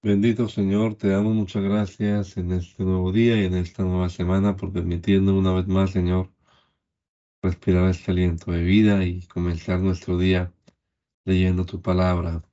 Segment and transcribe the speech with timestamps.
[0.00, 4.54] Bendito Señor, te damos muchas gracias en este nuevo día y en esta nueva semana
[4.56, 6.30] por permitirnos una vez más, Señor,
[7.42, 10.52] respirar este aliento de vida y comenzar nuestro día
[11.24, 12.44] leyendo tu palabra.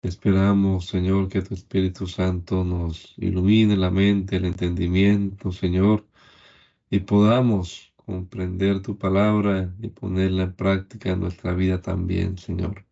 [0.00, 6.06] Esperamos, Señor, que tu Espíritu Santo nos ilumine la mente, el entendimiento, Señor,
[6.88, 12.86] y podamos comprender tu palabra y ponerla en práctica en nuestra vida también, Señor.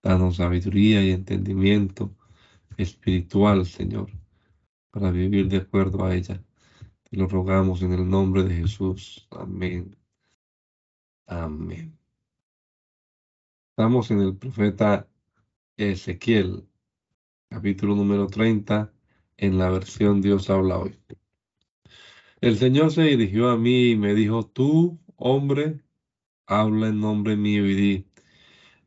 [0.00, 2.14] Danos sabiduría y entendimiento
[2.76, 4.10] espiritual, Señor,
[4.90, 6.42] para vivir de acuerdo a ella.
[7.10, 9.26] Lo rogamos en el nombre de Jesús.
[9.30, 9.96] Amén.
[11.26, 11.96] Amén.
[13.70, 15.08] Estamos en el profeta
[15.76, 16.68] Ezequiel,
[17.48, 18.92] capítulo número 30,
[19.36, 20.98] en la versión Dios habla hoy.
[22.40, 25.80] El Señor se dirigió a mí y me dijo, tú, hombre,
[26.46, 28.06] habla en nombre mío y di,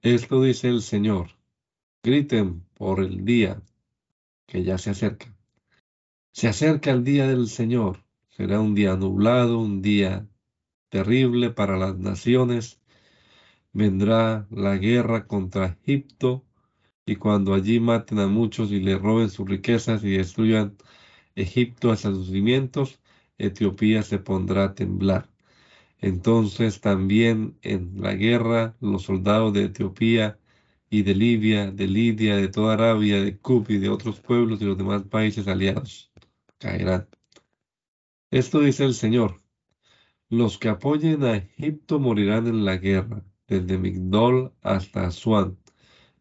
[0.01, 1.31] esto dice el Señor,
[2.03, 3.61] griten por el día
[4.47, 5.35] que ya se acerca.
[6.31, 8.03] Se acerca el día del Señor.
[8.29, 10.27] Será un día nublado, un día
[10.89, 12.79] terrible para las naciones.
[13.73, 16.45] Vendrá la guerra contra Egipto
[17.05, 20.77] y cuando allí maten a muchos y le roben sus riquezas y destruyan
[21.35, 22.99] Egipto hasta sus cimientos,
[23.37, 25.29] Etiopía se pondrá a temblar.
[25.99, 30.39] Entonces también en la guerra los soldados de Etiopía
[30.89, 34.65] y de Libia, de Lidia, de toda Arabia, de Cub y de otros pueblos y
[34.65, 36.11] los demás países aliados
[36.57, 37.07] caerán.
[38.31, 39.41] Esto dice el Señor.
[40.29, 45.57] Los que apoyen a Egipto morirán en la guerra, desde Migdol hasta Asuán.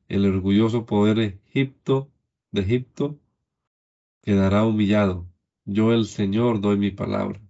[0.08, 2.12] El orgulloso poder Egipto,
[2.52, 3.18] de Egipto
[4.22, 5.28] quedará humillado.
[5.64, 7.40] Yo el Señor doy mi palabra.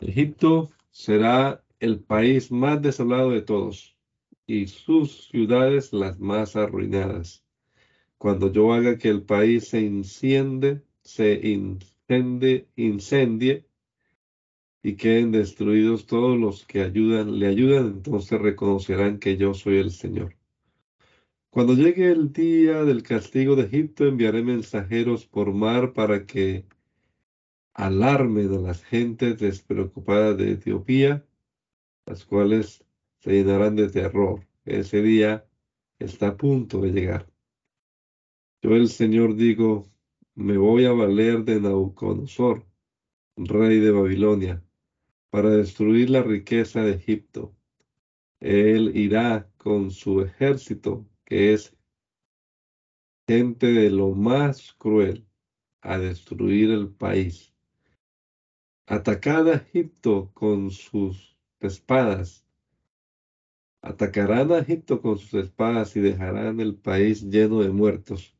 [0.00, 3.97] Egipto será el país más desolado de todos
[4.48, 7.44] y sus ciudades las más arruinadas.
[8.16, 13.66] Cuando yo haga que el país se enciende, se incendie, incendie
[14.82, 19.90] y queden destruidos todos los que ayudan, le ayudan, entonces reconocerán que yo soy el
[19.90, 20.34] Señor.
[21.50, 26.64] Cuando llegue el día del castigo de Egipto, enviaré mensajeros por mar para que
[27.74, 31.26] alarmen a las gentes despreocupadas de Etiopía,
[32.06, 32.87] las cuales
[33.18, 34.46] se llenarán de terror.
[34.64, 35.46] Ese día
[35.98, 37.30] está a punto de llegar.
[38.62, 39.88] Yo el Señor digo,
[40.34, 42.66] me voy a valer de Nabucodonosor,
[43.36, 44.64] rey de Babilonia,
[45.30, 47.54] para destruir la riqueza de Egipto.
[48.40, 51.76] Él irá con su ejército, que es
[53.26, 55.26] gente de lo más cruel,
[55.80, 57.54] a destruir el país.
[58.86, 62.47] Atacad a Egipto con sus espadas
[63.88, 68.36] Atacarán a Egipto con sus espadas y dejarán el país lleno de muertos.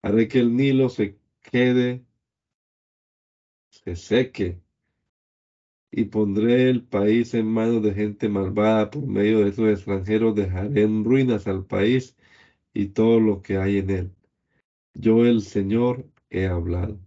[0.00, 2.04] Haré que el Nilo se quede,
[3.68, 4.60] se seque,
[5.90, 8.92] y pondré el país en manos de gente malvada.
[8.92, 12.16] Por medio de esos extranjeros dejaré en ruinas al país
[12.72, 14.12] y todo lo que hay en él.
[14.94, 17.00] Yo el Señor he hablado.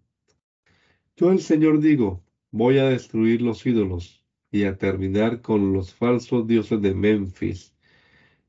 [1.15, 4.16] Yo el Señor digo, voy a destruir los ídolos
[4.51, 7.73] y a terminar con los falsos dioses de Memphis.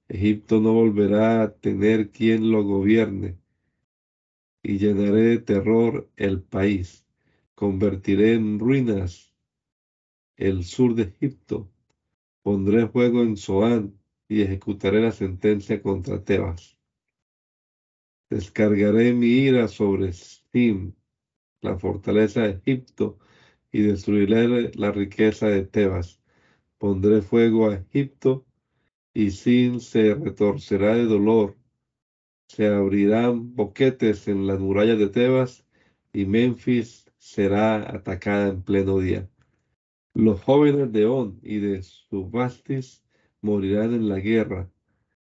[0.08, 3.38] Egipto no volverá a tener quien lo gobierne
[4.62, 7.06] y llenaré de terror el país.
[7.54, 9.34] Convertiré en ruinas
[10.36, 11.70] el sur de Egipto.
[12.42, 13.98] Pondré fuego en Zoán
[14.28, 16.78] y ejecutaré la sentencia contra Tebas.
[18.30, 20.94] Descargaré mi ira sobre Sim,
[21.60, 23.18] la fortaleza de Egipto,
[23.72, 26.20] y destruiré la riqueza de Tebas.
[26.78, 28.46] Pondré fuego a Egipto
[29.14, 31.56] y Sin se retorcerá de dolor.
[32.48, 35.66] Se abrirán boquetes en las murallas de Tebas
[36.12, 39.28] y Memphis será atacada en pleno día.
[40.14, 43.04] Los jóvenes de On y de Subastis
[43.42, 44.70] morirán en la guerra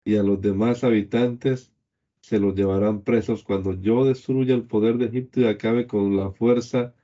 [0.04, 1.72] y a los demás habitantes
[2.20, 6.30] se los llevarán presos cuando yo destruya el poder de Egipto y acabe con la
[6.30, 6.94] fuerza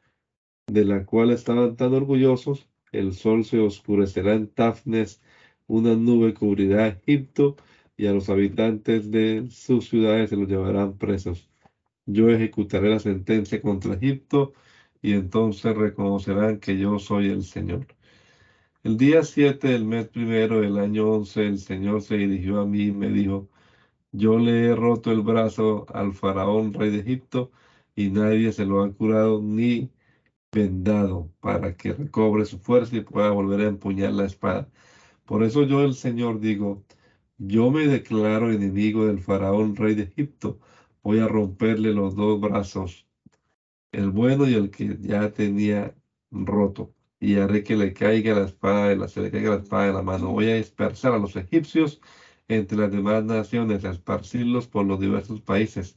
[0.67, 5.23] de la cual estaban tan orgullosos, el sol se oscurecerá en Tafnes,
[5.67, 7.57] una nube cubrirá Egipto
[7.97, 11.51] y a los habitantes de sus ciudades se los llevarán presos.
[12.07, 14.53] Yo ejecutaré la sentencia contra Egipto
[15.03, 17.87] y entonces reconocerán que yo soy el Señor.
[18.85, 22.85] El día 7 del mes primero del año 11, el Señor se dirigió a mí
[22.85, 23.49] y me dijo,
[24.13, 27.51] yo le he roto el brazo al faraón rey de Egipto
[27.97, 29.91] y nadie se lo ha curado ni
[30.55, 34.71] vendado para que recobre su fuerza y pueda volver a empuñar la espada.
[35.27, 36.85] Por eso yo, el Señor, digo,
[37.39, 40.61] yo me declaro enemigo del faraón rey de Egipto
[41.05, 43.07] voy a romperle los dos brazos,
[43.93, 45.95] el bueno y el que ya tenía
[46.31, 49.87] roto, y haré que le caiga la espada de la, se le caiga la espada
[49.89, 50.33] de la mano.
[50.33, 52.01] Voy a dispersar a los egipcios
[52.49, 55.97] entre las demás naciones, a esparcirlos por los diversos países.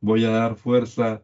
[0.00, 1.22] Voy a dar fuerza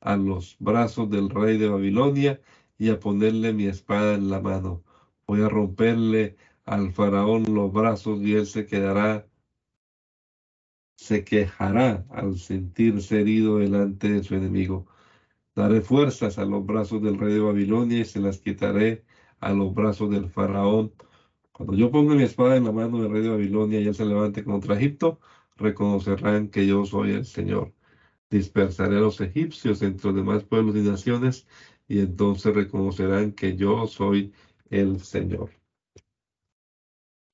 [0.00, 2.40] a los brazos del rey de Babilonia
[2.78, 4.84] y a ponerle mi espada en la mano.
[5.26, 9.28] Voy a romperle al faraón los brazos y él se quedará,
[10.96, 14.86] se quejará al sentirse herido delante de su enemigo.
[15.54, 19.04] Daré fuerzas a los brazos del rey de Babilonia y se las quitaré
[19.40, 20.92] a los brazos del faraón.
[21.52, 24.04] Cuando yo ponga mi espada en la mano del rey de Babilonia y él se
[24.06, 25.20] levante contra Egipto,
[25.56, 27.74] reconocerán que yo soy el Señor.
[28.30, 31.46] Dispersaré a los egipcios entre los demás pueblos y naciones
[31.88, 34.32] y entonces reconocerán que yo soy
[34.70, 35.50] el Señor.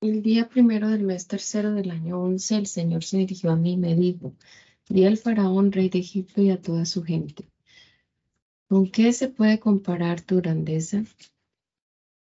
[0.00, 3.72] El día primero del mes tercero del año once, el Señor se dirigió a mí
[3.72, 4.34] y me dijo,
[4.88, 7.48] di al faraón, rey de Egipto, y a toda su gente,
[8.68, 11.04] ¿con qué se puede comparar tu grandeza?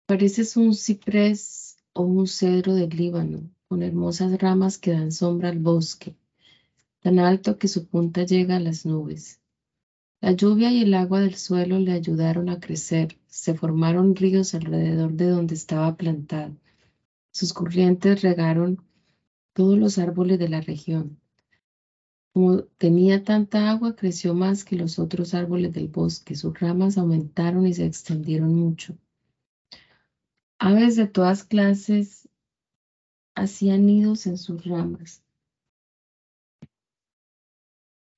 [0.08, 5.60] Pareces un ciprés o un cedro del Líbano, con hermosas ramas que dan sombra al
[5.60, 6.16] bosque,
[7.07, 9.39] tan alto que su punta llega a las nubes.
[10.19, 15.13] La lluvia y el agua del suelo le ayudaron a crecer, se formaron ríos alrededor
[15.13, 16.57] de donde estaba plantado.
[17.31, 18.83] Sus corrientes regaron
[19.54, 21.18] todos los árboles de la región.
[22.33, 26.36] Como tenía tanta agua, creció más que los otros árboles del bosque.
[26.36, 28.98] Sus ramas aumentaron y se extendieron mucho.
[30.60, 32.27] Aves de todas clases
[33.33, 35.24] hacían nidos en sus ramas.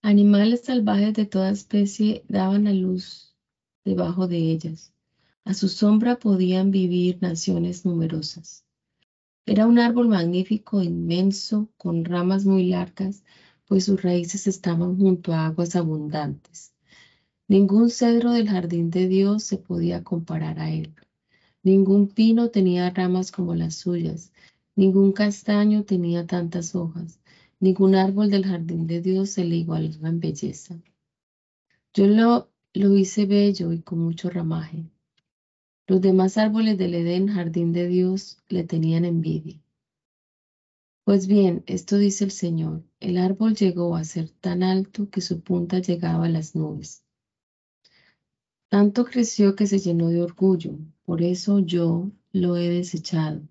[0.01, 3.35] Animales salvajes de toda especie daban a luz
[3.83, 4.93] debajo de ellas.
[5.43, 8.65] A su sombra podían vivir naciones numerosas.
[9.45, 13.25] Era un árbol magnífico, inmenso, con ramas muy largas,
[13.67, 16.73] pues sus raíces estaban junto a aguas abundantes.
[17.49, 20.95] Ningún cedro del jardín de Dios se podía comparar a él.
[21.61, 24.31] Ningún pino tenía ramas como las suyas.
[24.77, 27.19] Ningún castaño tenía tantas hojas.
[27.61, 30.81] Ningún árbol del jardín de Dios se le igualaba en belleza.
[31.93, 34.85] Yo lo, lo hice bello y con mucho ramaje.
[35.85, 39.61] Los demás árboles del Edén, jardín de Dios, le tenían envidia.
[41.03, 45.41] Pues bien, esto dice el Señor, el árbol llegó a ser tan alto que su
[45.41, 47.03] punta llegaba a las nubes.
[48.69, 53.41] Tanto creció que se llenó de orgullo, por eso yo lo he desechado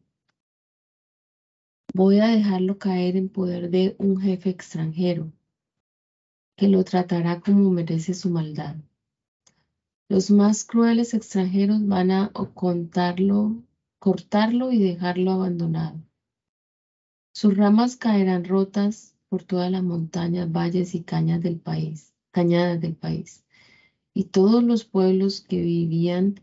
[1.99, 5.33] Voy a dejarlo caer en poder de un jefe extranjero,
[6.57, 8.77] que lo tratará como merece su maldad.
[10.09, 13.65] Los más crueles extranjeros van a contarlo,
[13.99, 16.01] cortarlo y dejarlo abandonado.
[17.33, 22.95] Sus ramas caerán rotas por todas las montañas, valles y cañas del país, cañadas del
[22.95, 23.45] país.
[24.15, 26.37] Y todos los pueblos que vivían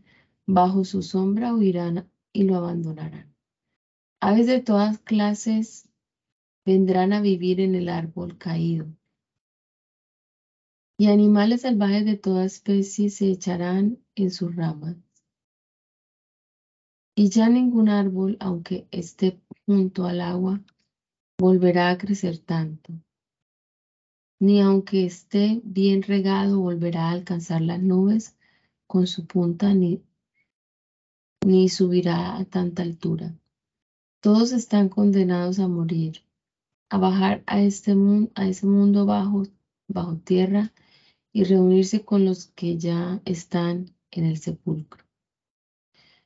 [0.44, 3.35] bajo su sombra huirán y lo abandonarán.
[4.28, 5.88] Aves de todas clases
[6.64, 8.88] vendrán a vivir en el árbol caído.
[10.98, 14.96] Y animales salvajes de toda especie se echarán en sus ramas.
[17.14, 20.60] Y ya ningún árbol, aunque esté junto al agua,
[21.38, 22.94] volverá a crecer tanto.
[24.40, 28.36] Ni aunque esté bien regado, volverá a alcanzar las nubes
[28.88, 30.02] con su punta, ni,
[31.44, 33.32] ni subirá a tanta altura.
[34.26, 36.24] Todos están condenados a morir,
[36.90, 37.94] a bajar a, este
[38.34, 39.44] a ese mundo bajo,
[39.86, 40.72] bajo tierra
[41.32, 45.04] y reunirse con los que ya están en el sepulcro.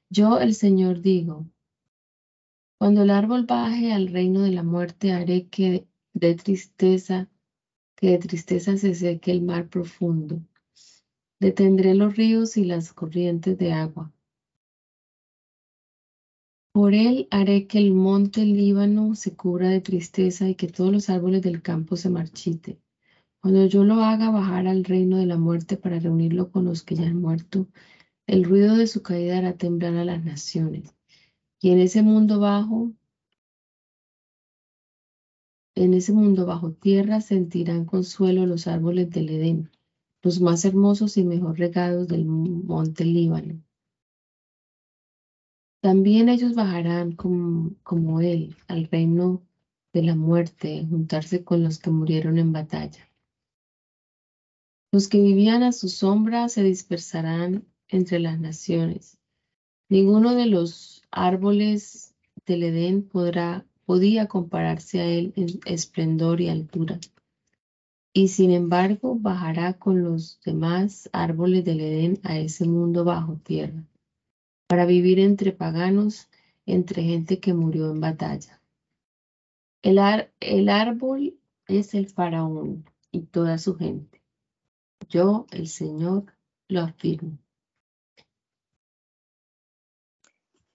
[0.09, 1.45] Yo, el Señor, digo,
[2.79, 7.29] cuando el árbol baje al reino de la muerte, haré que de tristeza,
[7.97, 10.41] que de tristeza se seque el mar profundo.
[11.39, 14.11] Detendré los ríos y las corrientes de agua
[16.73, 21.11] por él haré que el monte Líbano se cubra de tristeza y que todos los
[21.11, 22.81] árboles del campo se marchiten.
[23.41, 26.95] Cuando yo lo haga bajar al reino de la muerte para reunirlo con los que
[26.95, 27.67] ya han muerto,
[28.27, 30.95] el ruido de su caída hará temblar a las naciones.
[31.61, 32.93] Y en ese mundo bajo,
[35.75, 39.71] en ese mundo bajo tierra sentirán consuelo los árboles del Edén,
[40.23, 43.61] los más hermosos y mejor regados del monte Líbano.
[45.83, 49.43] También ellos bajarán como, Él al reino
[49.93, 53.09] de la muerte, juntarse con los que murieron en batalla.
[54.93, 59.19] Los que vivían a su sombra se dispersarán entre las naciones.
[59.89, 62.15] Ninguno de los árboles
[62.47, 67.01] del Edén podrá, podía compararse a él en esplendor y altura.
[68.13, 73.85] y sin embargo bajará con los demás árboles del Edén a ese mundo bajo tierra,
[74.71, 76.31] para vivir entre paganos,
[76.65, 78.63] entre gente que murió en batalla.
[79.83, 79.99] El,
[80.39, 84.23] el árbol es el faraón y toda su gente.
[85.09, 86.33] Yo, el Señor,
[86.69, 87.37] lo afirmo.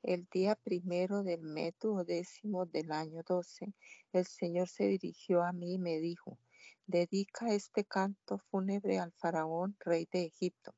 [0.03, 1.75] El día primero del mes
[2.05, 3.73] décimo del año doce,
[4.11, 6.37] el Señor se dirigió a mí y me dijo,
[6.85, 10.75] dedica este canto fúnebre al faraón, rey de Egipto.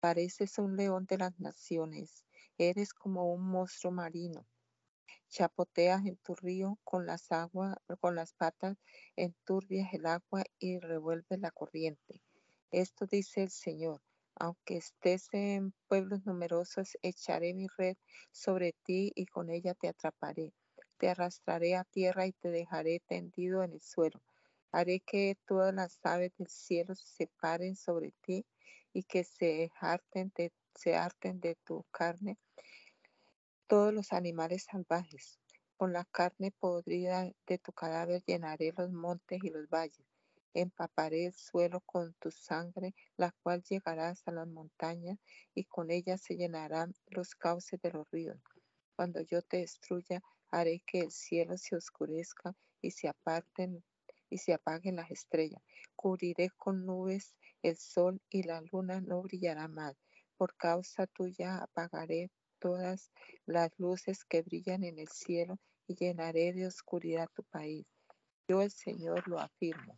[0.00, 2.26] Pareces un león de las naciones,
[2.58, 4.46] eres como un monstruo marino.
[5.28, 8.76] Chapoteas en tu río con las aguas, con las patas,
[9.16, 12.22] enturbias el agua y revuelves la corriente.
[12.70, 14.02] Esto dice el Señor
[14.36, 17.96] aunque estés en pueblos numerosos, echaré mi red
[18.30, 20.52] sobre ti y con ella te atraparé.
[20.98, 24.22] Te arrastraré a tierra y te dejaré tendido en el suelo.
[24.70, 28.46] Haré que todas las aves del cielo se paren sobre ti
[28.92, 32.38] y que se harten de, se harten de tu carne
[33.66, 35.38] todos los animales salvajes.
[35.76, 40.06] Con la carne podrida de tu cadáver llenaré los montes y los valles
[40.54, 45.18] empaparé el suelo con tu sangre, la cual llegará hasta las montañas,
[45.54, 48.38] y con ella se llenarán los cauces de los ríos.
[48.96, 53.82] Cuando yo te destruya, haré que el cielo se oscurezca y se aparten
[54.28, 55.62] y se apaguen las estrellas.
[55.96, 59.96] Cubriré con nubes el sol y la luna no brillará más.
[60.42, 63.12] Por causa tuya apagaré todas
[63.46, 67.86] las luces que brillan en el cielo y llenaré de oscuridad tu país.
[68.48, 69.96] Yo el Señor lo afirmo.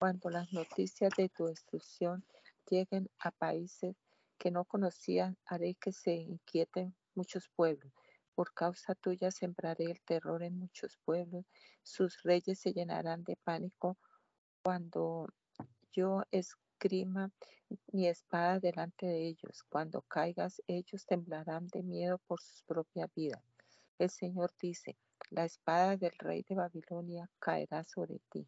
[0.00, 2.26] Cuando las noticias de tu destrucción
[2.68, 3.94] lleguen a países
[4.36, 7.92] que no conocían, haré que se inquieten muchos pueblos.
[8.34, 11.46] Por causa tuya sembraré el terror en muchos pueblos.
[11.84, 13.96] Sus reyes se llenarán de pánico
[14.64, 15.28] cuando
[15.92, 16.24] yo
[16.76, 17.30] escrima
[17.92, 19.62] mi espada delante de ellos.
[19.68, 23.42] Cuando caigas, ellos temblarán de miedo por sus propias vidas.
[23.98, 24.96] El Señor dice,
[25.30, 28.46] la espada del rey de Babilonia caerá sobre ti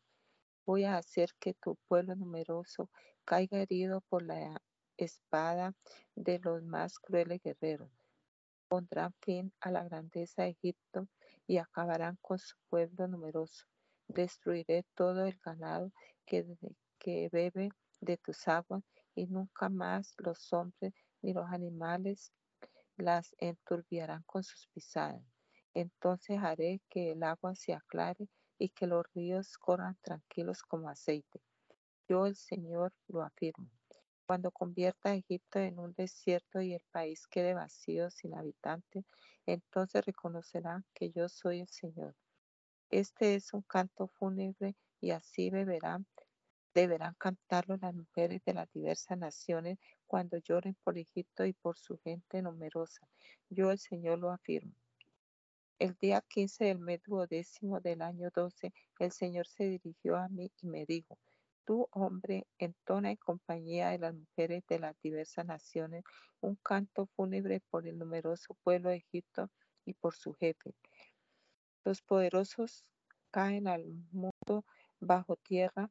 [0.68, 2.90] voy a hacer que tu pueblo numeroso
[3.24, 4.60] caiga herido por la
[4.98, 5.72] espada
[6.14, 7.90] de los más crueles guerreros.
[8.68, 11.08] Pondrán fin a la grandeza de Egipto
[11.46, 13.64] y acabarán con su pueblo numeroso.
[14.08, 15.90] Destruiré todo el ganado
[16.26, 17.70] que bebe
[18.00, 18.82] de tus aguas
[19.14, 22.32] y nunca más los hombres ni los animales
[22.96, 25.22] las enturbiarán con sus pisadas.
[25.74, 28.28] Entonces haré que el agua se aclare
[28.58, 31.40] y que los ríos corran tranquilos como aceite.
[32.08, 33.70] Yo el Señor lo afirmo.
[34.26, 39.04] Cuando convierta Egipto en un desierto y el país quede vacío sin habitantes,
[39.46, 42.14] entonces reconocerán que yo soy el Señor.
[42.90, 46.06] Este es un canto fúnebre y así beberán,
[46.78, 51.98] deberán cantarlo las mujeres de las diversas naciones cuando lloren por Egipto y por su
[51.98, 53.08] gente numerosa.
[53.50, 54.74] Yo el Señor lo afirmo.
[55.80, 60.52] El día 15 del mes duodécimo del año 12, el Señor se dirigió a mí
[60.62, 61.18] y me dijo,
[61.64, 66.04] Tú, hombre, entona en compañía de las mujeres de las diversas naciones
[66.40, 69.50] un canto fúnebre por el numeroso pueblo de Egipto
[69.84, 70.74] y por su jefe.
[71.84, 72.84] Los poderosos
[73.32, 74.64] caen al mundo
[75.00, 75.90] bajo tierra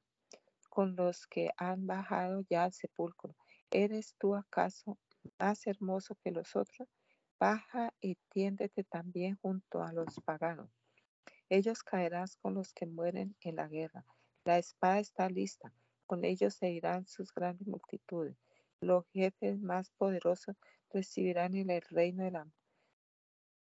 [0.77, 3.35] con los que han bajado ya al sepulcro.
[3.71, 4.99] ¿Eres tú acaso
[5.39, 6.87] más hermoso que los otros?
[7.39, 10.69] Baja y tiéndete también junto a los paganos.
[11.49, 14.05] Ellos caerán con los que mueren en la guerra.
[14.45, 15.73] La espada está lista,
[16.05, 18.37] con ellos se irán sus grandes multitudes.
[18.79, 20.55] Los jefes más poderosos
[20.91, 22.47] recibirán en el reino de la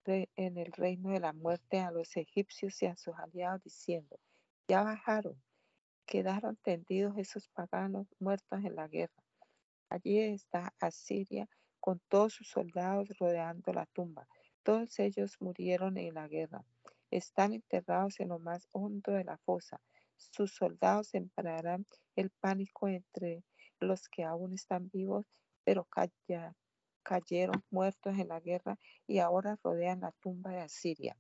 [0.04, 4.20] en el reino de la muerte a los egipcios y a sus aliados diciendo,
[4.68, 5.42] ya bajaron,
[6.08, 9.22] quedaron tendidos esos paganos muertos en la guerra.
[9.90, 11.46] Allí está Asiria
[11.80, 14.26] con todos sus soldados rodeando la tumba.
[14.62, 16.64] Todos ellos murieron en la guerra.
[17.10, 19.82] Están enterrados en lo más hondo de la fosa.
[20.16, 21.86] Sus soldados sembrarán
[22.16, 23.44] el pánico entre
[23.78, 25.26] los que aún están vivos,
[25.62, 25.86] pero
[27.02, 31.18] cayeron muertos en la guerra y ahora rodean la tumba de Asiria.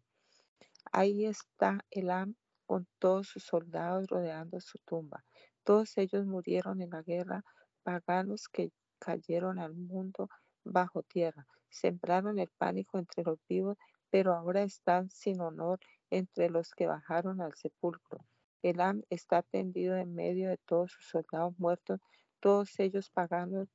[0.92, 2.36] Ahí está Elam
[2.68, 5.24] con todos sus soldados rodeando su tumba.
[5.64, 7.42] Todos ellos murieron en la guerra,
[7.82, 10.28] paganos que cayeron al mundo
[10.64, 11.46] bajo tierra.
[11.70, 13.78] Sembraron el pánico entre los vivos,
[14.10, 18.22] pero ahora están sin honor entre los que bajaron al sepulcro.
[18.62, 22.00] Elam está tendido en medio de todos sus soldados muertos,
[22.38, 23.68] todos ellos paganos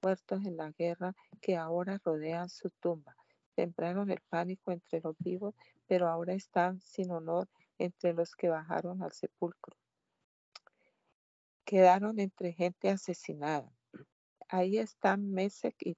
[0.00, 3.16] muertos en la guerra que ahora rodean su tumba.
[3.56, 5.56] Sembraron el pánico entre los vivos,
[5.88, 9.76] pero ahora están sin honor entre los que bajaron al sepulcro.
[11.64, 13.72] quedaron entre gente asesinada.
[14.48, 15.96] Ahí están Mesec y,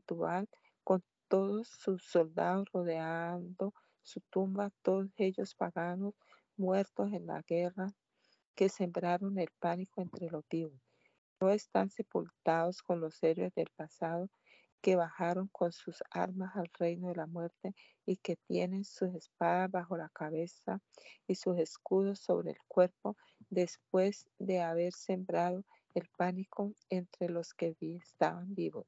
[0.00, 0.48] Tubal
[0.82, 6.14] con todos sus soldados rodeando su tumba, todos ellos paganos
[6.56, 7.92] muertos en la guerra
[8.54, 10.80] que sembraron el pánico entre los vivos.
[11.40, 14.30] No están sepultados con los héroes del pasado
[14.84, 17.74] que bajaron con sus armas al reino de la muerte
[18.04, 20.78] y que tienen sus espadas bajo la cabeza
[21.26, 23.16] y sus escudos sobre el cuerpo
[23.48, 25.64] después de haber sembrado
[25.94, 28.84] el pánico entre los que estaban vivos.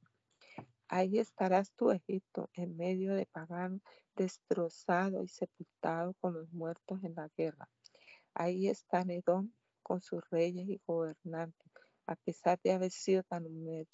[0.87, 3.81] Ahí estarás tú, Egipto, en medio de paganos,
[4.15, 7.71] destrozado y sepultado con los muertos en la guerra.
[8.35, 9.51] Ahí está Edom
[9.83, 11.73] con sus reyes y gobernantes.
[12.09, 13.45] A pesar de haber sido tan,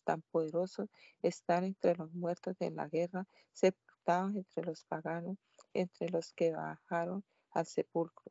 [0.04, 0.90] tan poderosos,
[1.22, 5.38] están entre los muertos de la guerra, sepultados entre los paganos,
[5.72, 8.30] entre los que bajaron al sepulcro.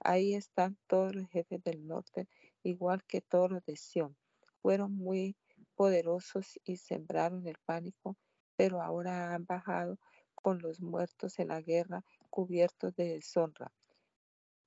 [0.00, 2.28] Ahí están todos los jefes del norte,
[2.62, 4.16] igual que todos los de Sión.
[4.60, 5.36] Fueron muy
[5.76, 8.16] poderosos y sembraron el pánico,
[8.56, 9.98] pero ahora han bajado
[10.34, 13.72] con los muertos en la guerra, cubiertos de deshonra.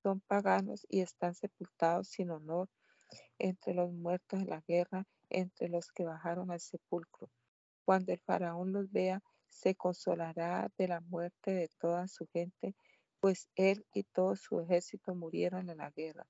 [0.02, 2.68] Son paganos y están sepultados sin honor
[3.38, 7.30] entre los muertos en la guerra, entre los que bajaron al sepulcro.
[7.84, 12.74] Cuando el faraón los vea, se consolará de la muerte de toda su gente,
[13.20, 16.26] pues él y todo su ejército murieron en la guerra.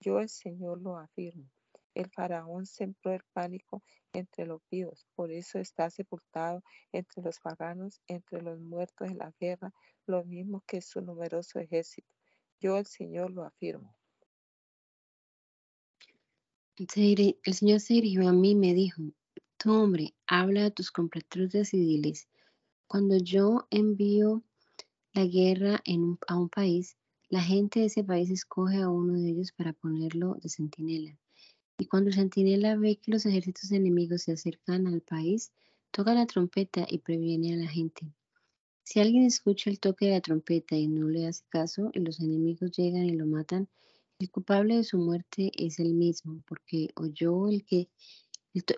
[0.00, 1.50] Yo el Señor lo afirmo.
[1.94, 8.02] El faraón sembró el pánico entre los vivos, por eso está sepultado entre los paganos,
[8.06, 9.72] entre los muertos en la guerra,
[10.06, 12.12] lo mismo que su numeroso ejército.
[12.60, 13.95] Yo el Señor lo afirmo.
[16.78, 19.02] El Señor se dirigió a mí y me dijo,
[19.56, 22.28] tu hombre, habla a tus compatriotas y diles,
[22.86, 24.42] cuando yo envío
[25.14, 25.82] la guerra
[26.28, 26.98] a un país,
[27.30, 31.18] la gente de ese país escoge a uno de ellos para ponerlo de centinela.
[31.78, 35.52] Y cuando el centinela ve que los ejércitos enemigos se acercan al país,
[35.90, 38.12] toca la trompeta y previene a la gente.
[38.82, 42.20] Si alguien escucha el toque de la trompeta y no le hace caso, y los
[42.20, 43.66] enemigos llegan y lo matan,
[44.18, 47.90] el culpable de su muerte es el mismo, porque oyó el que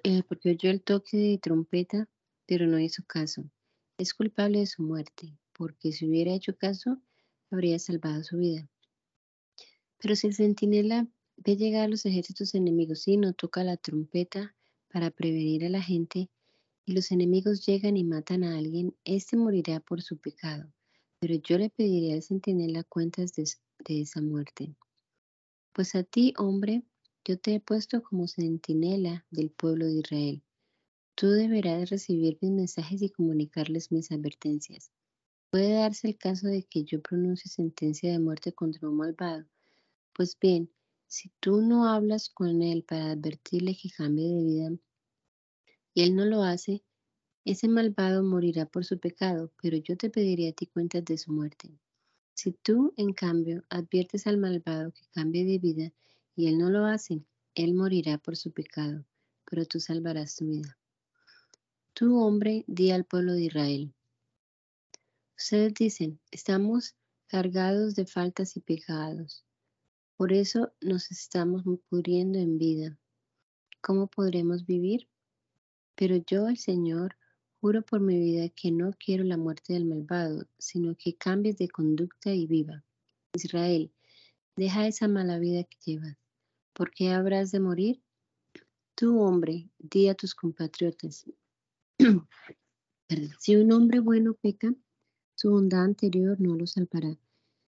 [0.03, 2.09] eh, porque oyó el toque de trompeta,
[2.47, 3.49] pero no hizo caso.
[3.97, 7.01] Es culpable de su muerte, porque si hubiera hecho caso,
[7.51, 8.69] habría salvado su vida.
[9.99, 14.57] Pero si el centinela ve llegar a los ejércitos enemigos y no toca la trompeta
[14.89, 16.29] para prevenir a la gente,
[16.85, 20.73] y los enemigos llegan y matan a alguien, éste morirá por su pecado.
[21.21, 24.75] Pero yo le pediré al centinela cuentas de esa muerte.
[25.79, 26.83] Pues a ti, hombre,
[27.25, 30.43] yo te he puesto como centinela del pueblo de Israel.
[31.15, 34.91] Tú deberás recibir mis mensajes y comunicarles mis advertencias.
[35.53, 39.47] Puede darse el caso de que yo pronuncie sentencia de muerte contra un malvado.
[40.15, 40.69] Pues bien,
[41.07, 44.71] si tú no hablas con él para advertirle que cambie de vida
[45.95, 46.83] y él no lo hace,
[47.45, 51.31] ese malvado morirá por su pecado, pero yo te pediré a ti cuentas de su
[51.31, 51.79] muerte.
[52.39, 55.93] Si tú, en cambio, adviertes al malvado que cambie de vida
[56.37, 57.25] y él no lo hace,
[57.57, 59.05] él morirá por su pecado,
[59.45, 60.79] pero tú salvarás tu vida.
[61.95, 63.93] Tú, hombre, di al pueblo de Israel.
[65.37, 66.95] Ustedes dicen, estamos
[67.27, 69.45] cargados de faltas y pecados.
[70.17, 73.01] Por eso nos estamos muriendo en vida.
[73.81, 75.09] ¿Cómo podremos vivir?
[75.97, 77.18] Pero yo, el Señor,
[77.61, 81.69] Juro por mi vida que no quiero la muerte del malvado, sino que cambies de
[81.69, 82.85] conducta y viva.
[83.35, 83.93] Israel,
[84.57, 86.17] deja esa mala vida que llevas.
[86.73, 88.01] ¿Por qué habrás de morir?
[88.95, 91.25] Tú, hombre, di a tus compatriotas.
[93.41, 94.73] si un hombre bueno peca,
[95.35, 97.19] su bondad anterior no lo salvará.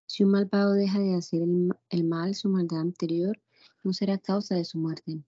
[0.07, 3.41] Si un malvado deja de hacer el mal, su maldad anterior
[3.83, 5.23] no será causa de su muerte.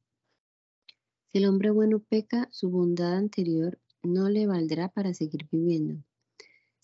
[1.27, 6.03] Si el hombre bueno peca, su bondad anterior no le valdrá para seguir viviendo.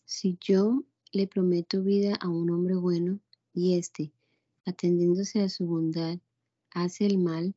[0.05, 3.21] Si yo le prometo vida a un hombre bueno
[3.53, 4.13] y éste,
[4.65, 6.19] atendiéndose a su bondad,
[6.71, 7.55] hace el mal,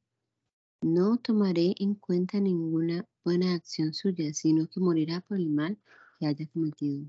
[0.81, 5.77] no tomaré en cuenta ninguna buena acción suya, sino que morirá por el mal
[6.19, 7.05] que haya cometido.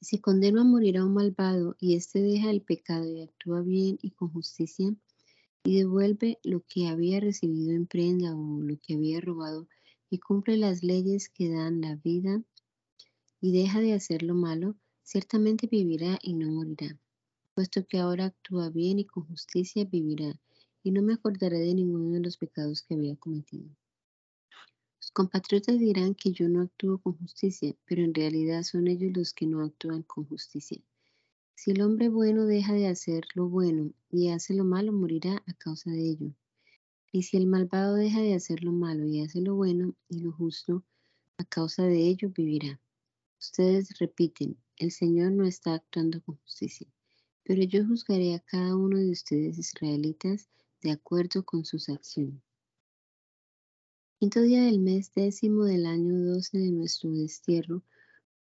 [0.00, 3.98] Si condeno a morir a un malvado y éste deja el pecado y actúa bien
[4.00, 4.94] y con justicia,
[5.64, 9.68] y devuelve lo que había recibido en prenda o lo que había robado
[10.10, 12.42] y cumple las leyes que dan la vida
[13.40, 16.98] y deja de hacer lo malo, ciertamente vivirá y no morirá.
[17.54, 20.40] Puesto que ahora actúa bien y con justicia, vivirá,
[20.82, 23.68] y no me acordaré de ninguno de los pecados que había cometido.
[25.00, 29.32] Los compatriotas dirán que yo no actúo con justicia, pero en realidad son ellos los
[29.32, 30.80] que no actúan con justicia.
[31.54, 35.52] Si el hombre bueno deja de hacer lo bueno y hace lo malo, morirá a
[35.54, 36.32] causa de ello.
[37.10, 40.32] Y si el malvado deja de hacer lo malo y hace lo bueno y lo
[40.32, 40.84] justo,
[41.38, 42.80] a causa de ello vivirá.
[43.40, 46.86] Ustedes repiten, el Señor no está actuando con justicia,
[47.44, 50.48] pero yo juzgaré a cada uno de ustedes israelitas
[50.82, 52.42] de acuerdo con sus acciones.
[54.18, 57.84] Quinto día del mes décimo del año doce de nuestro destierro,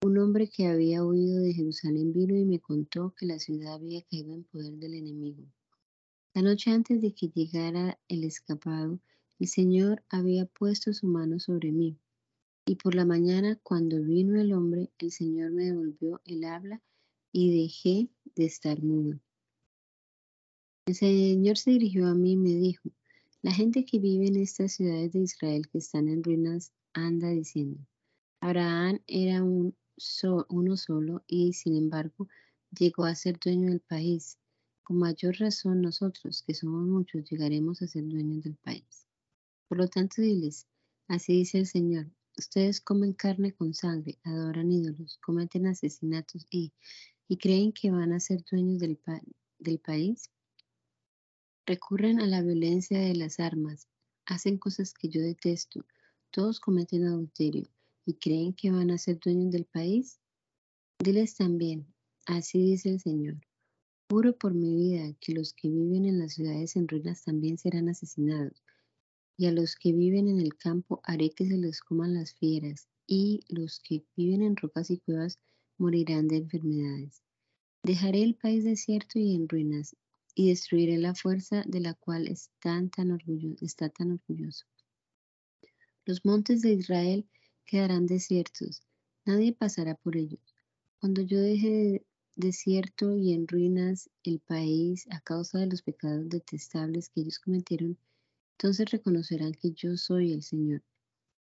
[0.02, 4.02] un hombre que había huido de Jerusalén vino y me contó que la ciudad había
[4.02, 5.42] caído en poder del enemigo.
[6.34, 8.98] La noche antes de que llegara el escapado,
[9.38, 11.96] el Señor había puesto su mano sobre mí.
[12.66, 16.82] Y por la mañana, cuando vino el hombre, el Señor me devolvió el habla
[17.30, 19.20] y dejé de estar mudo.
[20.86, 22.90] El Señor se dirigió a mí y me dijo,
[23.40, 27.78] la gente que vive en estas ciudades de Israel que están en ruinas anda diciendo,
[28.40, 29.76] Abraham era un
[30.48, 32.28] uno solo y, sin embargo,
[32.76, 34.36] llegó a ser dueño del país.
[34.84, 39.06] Con mayor razón nosotros, que somos muchos, llegaremos a ser dueños del país.
[39.66, 40.66] Por lo tanto, diles,
[41.08, 46.74] así dice el Señor, ustedes comen carne con sangre, adoran ídolos, cometen asesinatos y,
[47.28, 49.00] y creen que van a ser dueños del,
[49.58, 50.30] del país.
[51.64, 53.88] Recurren a la violencia de las armas,
[54.26, 55.86] hacen cosas que yo detesto,
[56.30, 57.70] todos cometen adulterio
[58.04, 60.20] y creen que van a ser dueños del país.
[60.98, 61.86] Diles también,
[62.26, 63.40] así dice el Señor,
[64.10, 67.88] Juro por mi vida que los que viven en las ciudades en ruinas también serán
[67.88, 68.62] asesinados,
[69.36, 72.86] y a los que viven en el campo haré que se les coman las fieras,
[73.06, 75.38] y los que viven en rocas y cuevas
[75.78, 77.22] morirán de enfermedades.
[77.82, 79.96] Dejaré el país desierto y en ruinas,
[80.34, 83.18] y destruiré la fuerza de la cual están tan
[83.60, 84.66] está tan orgulloso.
[86.04, 87.26] Los montes de Israel
[87.64, 88.82] quedarán desiertos,
[89.24, 90.40] nadie pasará por ellos.
[91.00, 92.04] Cuando yo deje
[92.36, 97.96] desierto y en ruinas el país a causa de los pecados detestables que ellos cometieron,
[98.52, 100.82] entonces reconocerán que yo soy el Señor.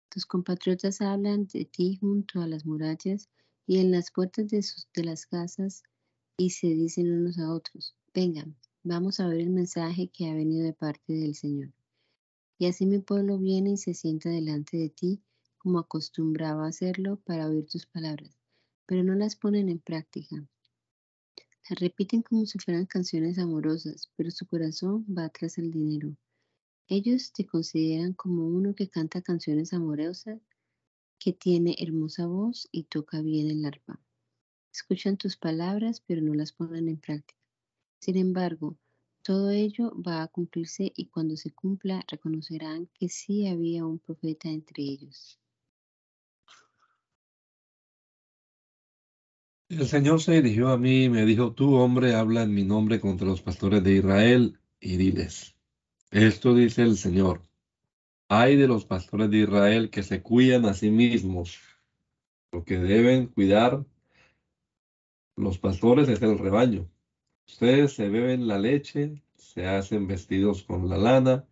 [0.09, 3.29] Tus compatriotas hablan de ti junto a las murallas
[3.65, 5.83] y en las puertas de, sus, de las casas
[6.37, 10.63] y se dicen unos a otros, vengan, vamos a ver el mensaje que ha venido
[10.63, 11.73] de parte del Señor.
[12.57, 15.21] Y así mi pueblo viene y se sienta delante de ti
[15.57, 18.37] como acostumbraba hacerlo para oír tus palabras,
[18.85, 20.47] pero no las ponen en práctica.
[21.69, 26.15] Repiten como si fueran canciones amorosas, pero su corazón va tras el dinero.
[26.87, 30.39] Ellos te consideran como uno que canta canciones amorosas,
[31.19, 33.99] que tiene hermosa voz y toca bien el arpa.
[34.71, 37.39] Escuchan tus palabras, pero no las ponen en práctica.
[37.99, 38.77] Sin embargo,
[39.21, 44.47] todo ello va a cumplirse y cuando se cumpla reconocerán que sí había un profeta
[44.47, 45.37] entre ellos.
[49.69, 53.01] El Señor se dirigió a mí y me dijo, tú hombre, habla en mi nombre
[53.01, 55.57] contra los pastores de Israel y diles,
[56.09, 57.41] esto dice el Señor,
[58.29, 61.59] hay de los pastores de Israel que se cuidan a sí mismos,
[62.53, 63.85] lo que deben cuidar
[65.35, 66.89] los pastores es el rebaño.
[67.45, 71.45] Ustedes se beben la leche, se hacen vestidos con la lana,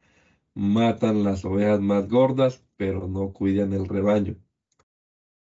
[0.53, 4.37] matan las ovejas más gordas, pero no cuidan el rebaño.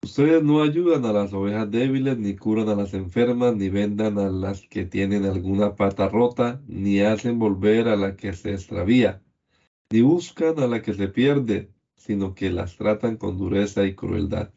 [0.04, 4.30] Ustedes no ayudan a las ovejas débiles, ni curan a las enfermas, ni vendan a
[4.30, 9.22] las que tienen alguna pata rota, ni hacen volver a la que se extravía,
[9.92, 14.52] ni buscan a la que se pierde, sino que las tratan con dureza y crueldad.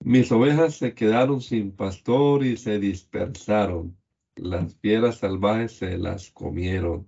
[0.00, 3.96] Mis ovejas se quedaron sin pastor y se dispersaron.
[4.34, 7.06] Las fieras salvajes se las comieron.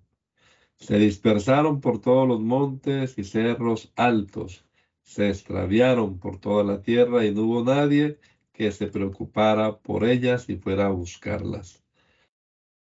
[0.76, 4.64] Se dispersaron por todos los montes y cerros altos
[5.04, 8.18] se extraviaron por toda la tierra y no hubo nadie
[8.52, 11.84] que se preocupara por ellas y fuera a buscarlas.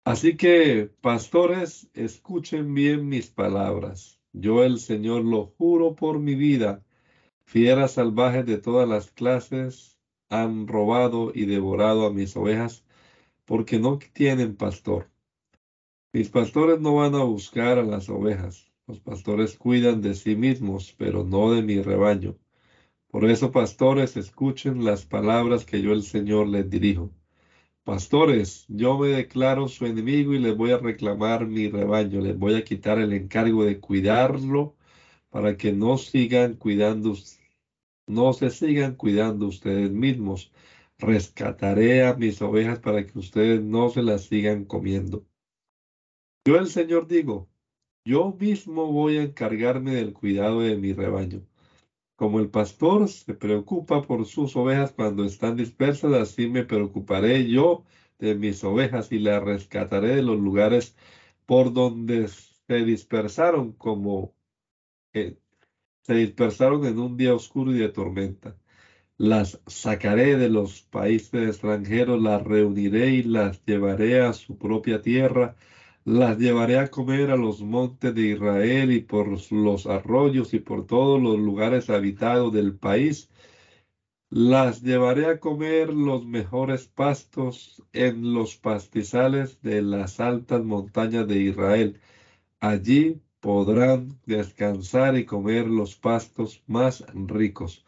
[0.05, 4.19] Así que, pastores, escuchen bien mis palabras.
[4.33, 6.83] Yo el Señor lo juro por mi vida.
[7.45, 9.97] Fieras salvajes de todas las clases
[10.29, 12.85] han robado y devorado a mis ovejas
[13.45, 15.09] porque no tienen pastor.
[16.13, 20.93] Mis pastores no van a buscar a las ovejas, los pastores cuidan de sí mismos,
[20.97, 22.37] pero no de mi rebaño.
[23.09, 27.11] Por eso, pastores, escuchen las palabras que yo el Señor les dirijo.
[27.83, 32.19] Pastores, yo me declaro su enemigo y les voy a reclamar mi rebaño.
[32.21, 34.75] Les voy a quitar el encargo de cuidarlo
[35.29, 37.15] para que no sigan cuidando,
[38.07, 40.51] no se sigan cuidando ustedes mismos.
[40.97, 45.25] Rescataré a mis ovejas para que ustedes no se las sigan comiendo.
[46.45, 47.49] Yo el Señor digo,
[48.05, 51.41] yo mismo voy a encargarme del cuidado de mi rebaño.
[52.15, 57.85] Como el pastor se preocupa por sus ovejas cuando están dispersas, así me preocuparé yo
[58.19, 60.95] de mis ovejas y las rescataré de los lugares
[61.45, 64.35] por donde se dispersaron, como
[65.13, 65.37] eh,
[66.03, 68.57] se dispersaron en un día oscuro y de tormenta.
[69.17, 75.55] Las sacaré de los países extranjeros, las reuniré y las llevaré a su propia tierra.
[76.05, 80.85] Las llevaré a comer a los montes de Israel y por los arroyos y por
[80.85, 83.31] todos los lugares habitados del país.
[84.29, 91.41] Las llevaré a comer los mejores pastos en los pastizales de las altas montañas de
[91.41, 91.99] Israel.
[92.59, 97.83] Allí podrán descansar y comer los pastos más ricos.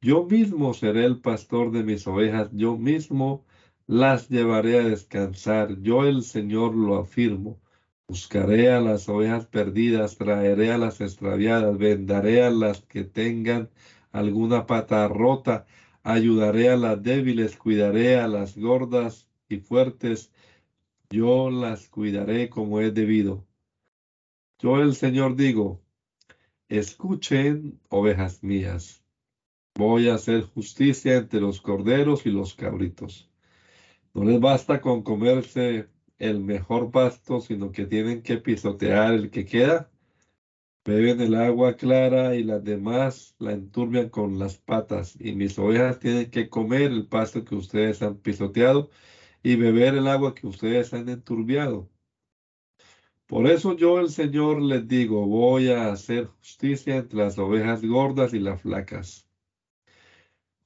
[0.00, 3.44] Yo mismo seré el pastor de mis ovejas, yo mismo
[3.88, 7.58] las llevaré a descansar, yo el Señor lo afirmo.
[8.06, 13.70] Buscaré a las ovejas perdidas, traeré a las extraviadas, vendaré a las que tengan
[14.12, 15.66] alguna pata rota,
[16.02, 20.30] ayudaré a las débiles, cuidaré a las gordas y fuertes,
[21.10, 23.46] yo las cuidaré como es debido.
[24.58, 25.80] Yo el Señor digo,
[26.68, 29.02] escuchen, ovejas mías
[29.78, 33.27] Voy a hacer justicia entre los corderos y los cabritos.
[34.14, 39.44] No les basta con comerse el mejor pasto, sino que tienen que pisotear el que
[39.44, 39.90] queda.
[40.84, 45.16] Beben el agua clara y las demás la enturbian con las patas.
[45.20, 48.90] Y mis ovejas tienen que comer el pasto que ustedes han pisoteado
[49.42, 51.90] y beber el agua que ustedes han enturbiado.
[53.26, 58.34] Por eso yo, el Señor, les digo, voy a hacer justicia entre las ovejas gordas
[58.34, 59.27] y las flacas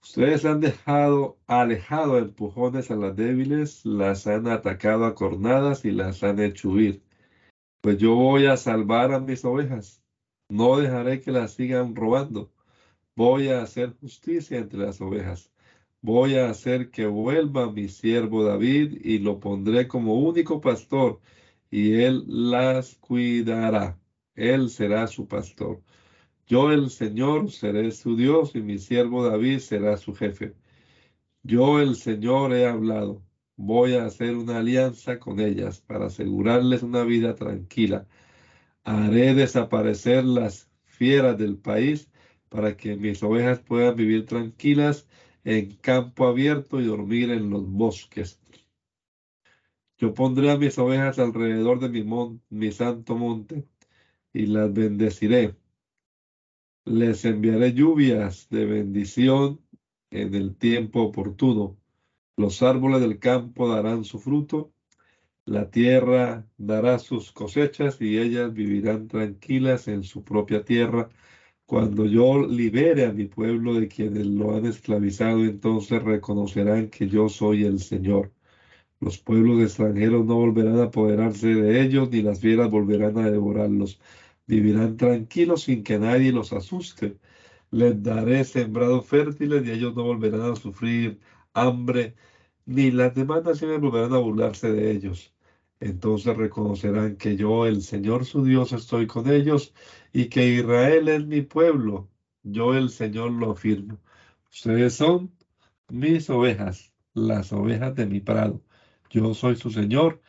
[0.02, 6.22] Ustedes han dejado, alejado empujones a las débiles, las han atacado a cornadas y las
[6.24, 7.02] han hecho huir.
[7.80, 10.02] Pues yo voy a salvar a mis ovejas.
[10.48, 12.52] No dejaré que las sigan robando.
[13.16, 15.52] Voy a hacer justicia entre las ovejas.
[16.02, 21.20] Voy a hacer que vuelva mi siervo David y lo pondré como único pastor
[21.70, 23.98] y él las cuidará.
[24.34, 25.82] Él será su pastor.
[26.52, 30.52] Yo el Señor seré su Dios y mi siervo David será su jefe.
[31.42, 33.22] Yo el Señor he hablado.
[33.56, 38.06] Voy a hacer una alianza con ellas para asegurarles una vida tranquila.
[38.84, 42.10] Haré desaparecer las fieras del país
[42.50, 45.08] para que mis ovejas puedan vivir tranquilas
[45.44, 48.38] en campo abierto y dormir en los bosques.
[49.96, 52.04] Yo pondré a mis ovejas alrededor de mi,
[52.50, 53.66] mi santo monte
[54.34, 55.61] y las bendeciré
[56.84, 59.60] les enviaré lluvias de bendición
[60.10, 61.76] en el tiempo oportuno.
[62.36, 64.72] Los árboles del campo darán su fruto,
[65.44, 71.08] la tierra dará sus cosechas y ellas vivirán tranquilas en su propia tierra.
[71.66, 77.28] Cuando yo libere a mi pueblo de quienes lo han esclavizado, entonces reconocerán que yo
[77.28, 78.32] soy el Señor.
[79.00, 84.00] Los pueblos extranjeros no volverán a apoderarse de ellos, ni las fieras volverán a devorarlos
[84.60, 87.18] vivirán tranquilos sin que nadie los asuste.
[87.70, 91.20] Les daré sembrados fértiles y ellos no volverán a sufrir
[91.54, 92.14] hambre,
[92.66, 95.34] ni las demás naciones volverán a burlarse de ellos.
[95.80, 99.74] Entonces reconocerán que yo, el Señor su Dios, estoy con ellos
[100.12, 102.10] y que Israel es mi pueblo.
[102.42, 103.98] Yo, el Señor, lo afirmo.
[104.52, 105.32] Ustedes son
[105.88, 108.62] mis ovejas, las ovejas de mi prado.
[109.10, 110.22] Yo soy su Señor,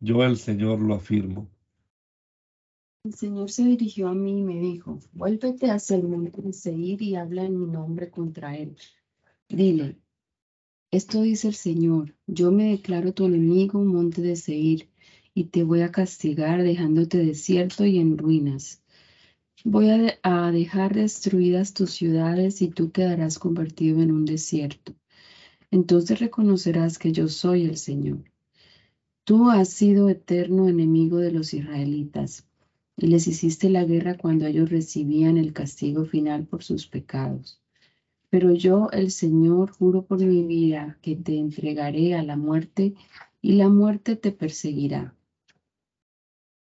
[0.00, 1.50] yo, el Señor, lo afirmo.
[3.02, 7.00] El Señor se dirigió a mí y me dijo, vuélvete hacia el monte de Seir
[7.00, 8.76] y habla en mi nombre contra él.
[9.48, 9.96] Dile,
[10.90, 14.90] esto dice el Señor, yo me declaro tu enemigo, monte de Seir,
[15.32, 18.82] y te voy a castigar dejándote desierto y en ruinas.
[19.64, 24.94] Voy a, a dejar destruidas tus ciudades y tú quedarás convertido en un desierto.
[25.70, 28.24] Entonces reconocerás que yo soy el Señor.
[29.24, 32.46] Tú has sido eterno enemigo de los israelitas
[33.00, 37.58] y les hiciste la guerra cuando ellos recibían el castigo final por sus pecados.
[38.28, 42.92] Pero yo, el Señor, juro por mi vida que te entregaré a la muerte
[43.40, 45.14] y la muerte te perseguirá.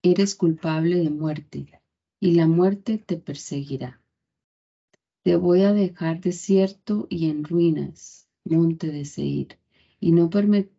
[0.03, 1.68] Eres culpable de muerte
[2.18, 4.01] y la muerte te perseguirá.
[5.23, 9.57] Te voy a dejar desierto y en ruinas, monte de Seir,
[10.01, 10.73] y no permitiré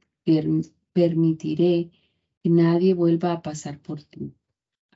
[2.44, 4.34] que nadie vuelva a pasar por ti.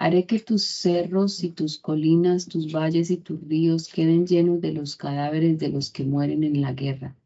[0.02, 4.72] Haré que tus cerros y tus colinas, tus valles y tus ríos queden llenos de
[4.72, 7.18] los cadáveres de los que mueren en la guerra.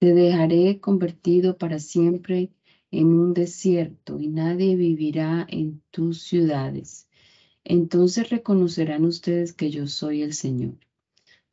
[0.00, 2.50] Te dejaré convertido para siempre
[2.90, 7.06] en un desierto y nadie vivirá en tus ciudades.
[7.62, 10.74] Entonces reconocerán ustedes que yo soy el Señor.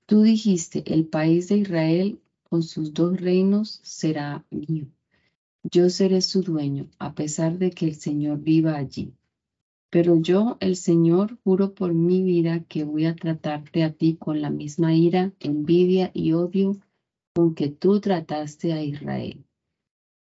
[0.08, 2.20] Tú dijiste, el país de Israel
[2.50, 4.88] con sus dos reinos será mío.
[5.72, 9.14] Yo seré su dueño, a pesar de que el Señor viva allí.
[9.94, 14.42] Pero yo, el Señor, juro por mi vida que voy a tratarte a ti con
[14.42, 16.78] la misma ira, envidia y odio
[17.36, 19.46] con que tú trataste a Israel.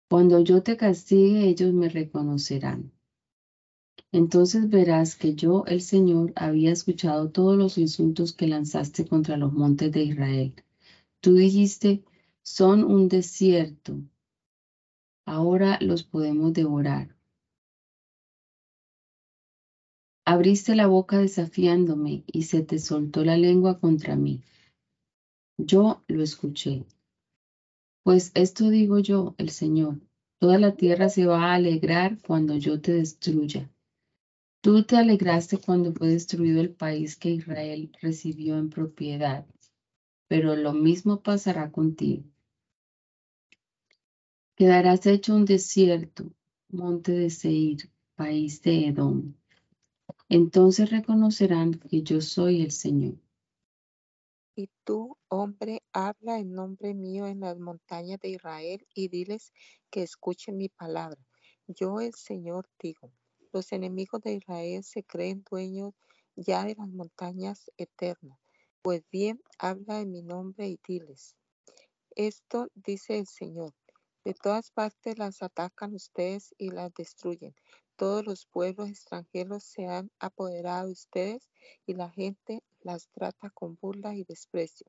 [0.08, 2.92] Cuando yo te castigue, ellos me reconocerán.
[4.12, 9.52] Entonces verás que yo, el Señor, había escuchado todos los insultos que lanzaste contra los
[9.52, 10.54] montes de Israel.
[11.20, 12.04] Tú dijiste,
[12.40, 13.98] son un desierto.
[15.24, 17.15] Ahora los podemos devorar.
[20.28, 24.42] Abriste la boca desafiándome y se te soltó la lengua contra mí.
[25.56, 26.84] Yo lo escuché.
[28.02, 30.00] Pues esto digo yo, el Señor,
[30.40, 33.70] toda la tierra se va a alegrar cuando yo te destruya.
[34.62, 39.46] Tú te alegraste cuando fue destruido el país que Israel recibió en propiedad,
[40.26, 42.24] pero lo mismo pasará contigo.
[44.56, 46.32] Quedarás hecho un desierto,
[46.68, 49.32] monte de Seir, país de Edom.
[50.28, 53.14] Entonces reconocerán que yo soy el Señor.
[54.56, 59.52] Y tú, hombre, habla en nombre mío en las montañas de Israel y diles
[59.90, 61.20] que escuchen mi palabra.
[61.68, 63.12] Yo, el Señor, digo,
[63.52, 65.92] los enemigos de Israel se creen dueños
[66.36, 68.38] ya de las montañas eternas.
[68.82, 71.36] Pues bien, habla en mi nombre y diles.
[72.14, 73.74] Esto dice el Señor.
[74.24, 77.54] De todas partes las atacan ustedes y las destruyen.
[77.96, 81.48] Todos los pueblos extranjeros se han apoderado de ustedes
[81.86, 84.86] y la gente las trata con burla y desprecio.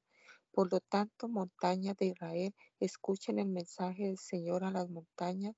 [0.51, 5.55] Por lo tanto, montañas de Israel, escuchen el mensaje del Señor a las montañas,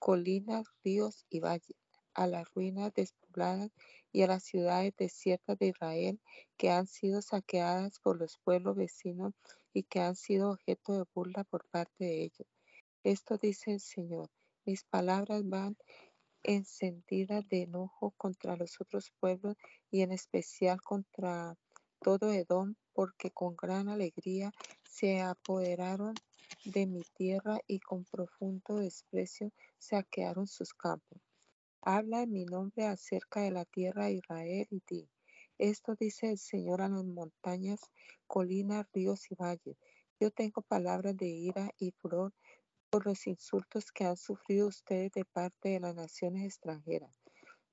[0.00, 1.76] colinas, ríos y valles,
[2.14, 3.70] a las ruinas despobladas
[4.10, 6.20] y a las ciudades desiertas de Israel
[6.56, 9.34] que han sido saqueadas por los pueblos vecinos
[9.72, 12.48] y que han sido objeto de burla por parte de ellos.
[13.04, 14.30] Esto dice el Señor,
[14.64, 15.76] mis palabras van
[16.46, 19.56] encendida de enojo contra los otros pueblos
[19.90, 21.56] y en especial contra
[22.00, 24.52] todo Edom, porque con gran alegría
[24.84, 26.14] se apoderaron
[26.64, 31.20] de mi tierra y con profundo desprecio saquearon sus campos.
[31.82, 35.08] Habla en mi nombre acerca de la tierra de Israel y di.
[35.58, 37.80] Esto dice el Señor a las montañas,
[38.26, 39.76] colinas, ríos y valles.
[40.20, 42.32] Yo tengo palabras de ira y furor
[42.96, 47.10] por los insultos que han sufrido ustedes de parte de las naciones extranjeras.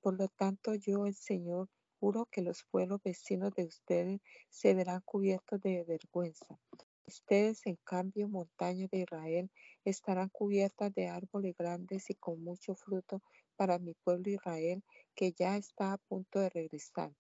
[0.01, 4.99] Por lo tanto, yo, el Señor, juro que los pueblos vecinos de ustedes se verán
[5.05, 6.59] cubiertos de vergüenza.
[7.07, 9.49] Ustedes, en cambio, montañas de Israel,
[9.85, 13.21] estarán cubiertas de árboles grandes y con mucho fruto
[13.55, 14.83] para mi pueblo Israel,
[15.15, 17.13] que ya está a punto de regresar.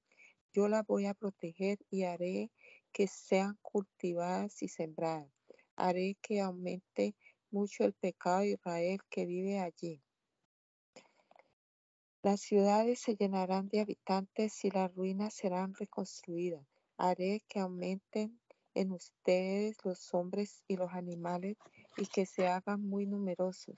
[0.51, 2.51] Yo la voy a proteger y haré
[2.91, 5.31] que sean cultivadas y sembradas.
[5.77, 7.15] Haré que aumente
[7.53, 10.01] mucho el pecado de Israel que vive allí.
[12.23, 16.65] Las ciudades se llenarán de habitantes y las ruinas serán reconstruidas.
[16.97, 18.39] Haré que aumenten
[18.73, 21.57] en ustedes los hombres y los animales
[21.97, 23.75] y que se hagan muy numerosos.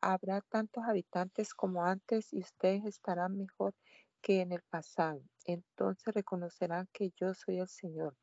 [0.00, 3.74] Habrá tantos habitantes como antes y ustedes estarán mejor
[4.20, 5.22] que en el pasado.
[5.44, 8.16] Entonces reconocerán que yo soy el Señor.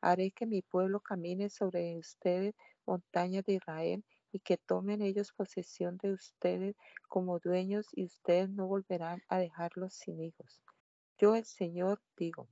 [0.00, 2.54] Haré que mi pueblo camine sobre ustedes
[2.86, 6.76] montañas de Israel, y que tomen ellos posesión de ustedes
[7.08, 10.62] como dueños, y ustedes no volverán a dejarlos sin hijos.
[11.18, 12.48] Yo el Señor digo,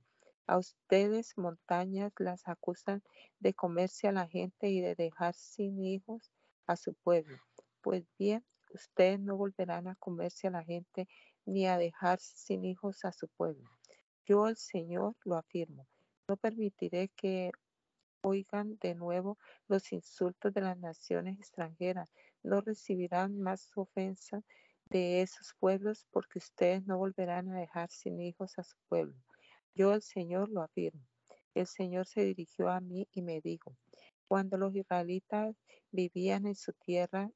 [0.47, 3.01] a ustedes montañas las acusan
[3.39, 6.31] de comerse a la gente y de dejar sin hijos
[6.67, 7.37] a su pueblo.
[7.81, 11.07] Pues bien, ustedes no volverán a comerse a la gente
[11.45, 13.69] ni a dejar sin hijos a su pueblo.
[14.25, 15.87] Yo el Señor lo afirmo.
[16.27, 17.51] No permitiré que
[18.23, 22.11] oigan de nuevo los insultos de las naciones extranjeras.
[22.41, 24.41] No recibirán más ofensa
[24.85, 29.15] de esos pueblos porque ustedes no volverán a dejar sin hijos a su pueblo.
[29.75, 31.01] Yo el Señor lo afirmo.
[31.53, 33.75] El Señor se dirigió a mí y me dijo,
[34.27, 35.55] cuando los israelitas
[35.91, 37.29] vivían en su tierra,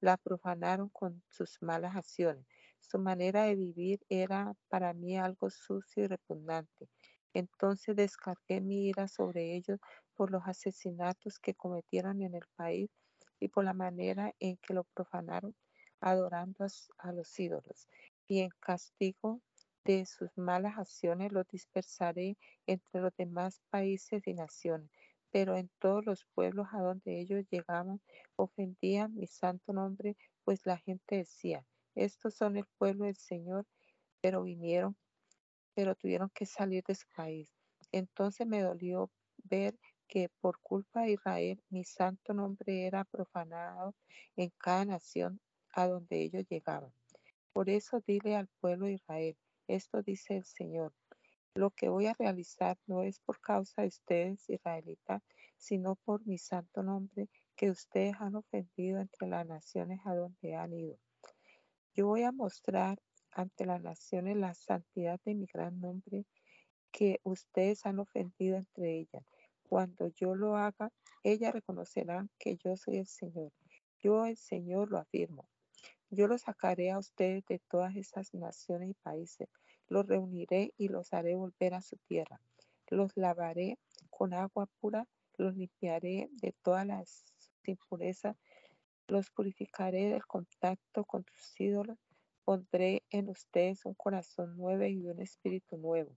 [0.00, 2.46] la profanaron con sus malas acciones.
[2.80, 6.88] Su manera de vivir era para mí algo sucio y repugnante.
[7.32, 9.78] Entonces descargué mi ira sobre ellos
[10.16, 12.90] por los asesinatos que cometieron en el país
[13.38, 15.54] y por la manera en que lo profanaron
[16.00, 16.66] adorando
[16.98, 17.88] a, los ídolos.
[18.26, 19.40] Y en castigo
[19.84, 22.36] de sus malas acciones los dispersaré
[22.66, 24.90] entre los demás países y naciones.
[25.30, 28.00] Pero en todos los pueblos a donde ellos llegaban,
[28.36, 31.64] ofendían mi santo nombre, pues la gente decía,
[31.94, 33.66] estos son el pueblo del Señor,
[34.20, 34.96] pero vinieron
[35.76, 37.52] pero tuvieron que salir de su país.
[37.92, 39.10] Entonces me dolió
[39.44, 39.78] ver
[40.08, 43.94] que por culpa de Israel mi santo nombre era profanado
[44.36, 45.40] en cada nación
[45.72, 46.92] a donde ellos llegaban.
[47.52, 49.36] Por eso dile al pueblo de Israel,
[49.66, 50.92] esto dice el Señor.
[51.54, 55.22] Lo que voy a realizar no es por causa de ustedes, israelitas,
[55.56, 60.72] sino por mi santo nombre que ustedes han ofendido entre las naciones a donde han
[60.74, 60.98] ido.
[61.94, 62.98] Yo voy a mostrar
[63.32, 66.26] ante las naciones la santidad de mi gran nombre
[66.90, 69.24] que ustedes han ofendido entre ellas.
[69.68, 70.92] Cuando yo lo haga,
[71.24, 73.52] ellas reconocerán que yo soy el Señor.
[73.98, 75.48] Yo el Señor lo afirmo.
[76.08, 79.48] Yo los sacaré a ustedes de todas esas naciones y países.
[79.88, 82.40] Los reuniré y los haré volver a su tierra.
[82.88, 83.76] Los lavaré
[84.08, 87.24] con agua pura, los limpiaré de todas las
[87.64, 88.36] impurezas,
[89.08, 91.98] los purificaré del contacto con tus ídolos,
[92.44, 96.16] pondré en ustedes un corazón nuevo y un espíritu nuevo.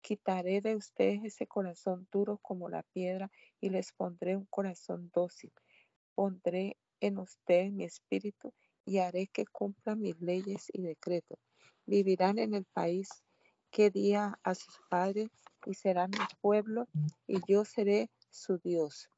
[0.00, 3.30] Quitaré de ustedes ese corazón duro como la piedra
[3.60, 5.52] y les pondré un corazón dócil.
[6.14, 8.52] Pondré en ustedes mi espíritu
[8.84, 11.38] y haré que cumplan mis leyes y decretos.
[11.86, 13.08] Vivirán en el país
[13.70, 15.28] que di a sus padres
[15.66, 16.86] y serán mi pueblo
[17.26, 19.10] y yo seré su Dios.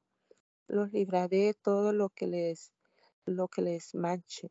[0.67, 2.73] Los libraré de todo lo que les,
[3.27, 4.51] lo que les manche.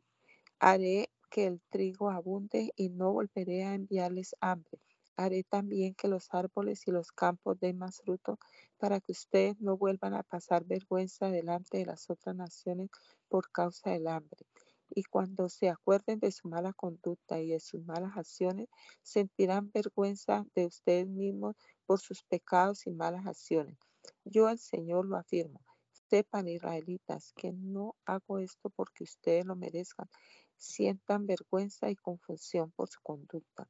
[0.58, 4.80] Haré que el trigo abunde y no volveré a enviarles hambre.
[5.20, 8.38] Haré también que los árboles y los campos den más fruto
[8.78, 12.88] para que ustedes no vuelvan a pasar vergüenza delante de las otras naciones
[13.28, 14.46] por causa del hambre
[14.94, 18.68] y cuando se acuerden de su mala conducta y de sus malas acciones,
[19.02, 21.56] sentirán vergüenza de ustedes mismos
[21.86, 23.78] por sus pecados y malas acciones.
[24.24, 25.60] Yo el Señor lo afirmo.
[26.08, 30.08] Sepan, israelitas, que no hago esto porque ustedes lo merezcan.
[30.56, 33.68] Sientan vergüenza y confusión por su conducta.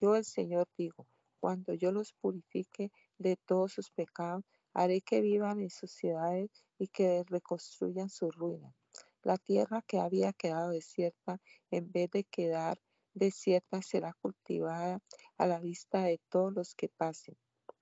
[0.00, 1.06] Yo el Señor digo,
[1.40, 6.88] cuando yo los purifique de todos sus pecados, haré que vivan en sus ciudades y
[6.88, 8.74] que reconstruyan su ruina.
[9.22, 11.38] La tierra que había quedado desierta,
[11.70, 12.80] en vez de quedar
[13.12, 15.02] desierta, será cultivada
[15.36, 17.36] a la vista de todos los que pasen,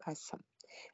[0.04, 0.44] pasan.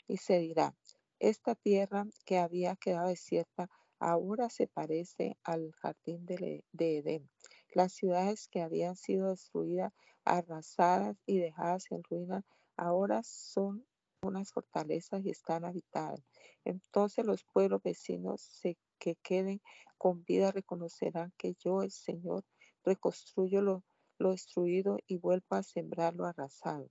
[0.07, 0.77] Y se dirá,
[1.21, 7.31] esta tierra que había quedado desierta ahora se parece al jardín de Edén.
[7.75, 9.93] Las ciudades que habían sido destruidas,
[10.25, 12.45] arrasadas y dejadas en ruina,
[12.77, 13.85] ahora son
[14.23, 16.21] unas fortalezas y están habitadas.
[16.65, 19.61] Entonces los pueblos vecinos se que queden
[19.99, 22.45] con vida reconocerán que yo, el Señor,
[22.85, 23.83] reconstruyo lo,
[24.19, 26.89] lo destruido y vuelvo a sembrar lo arrasado.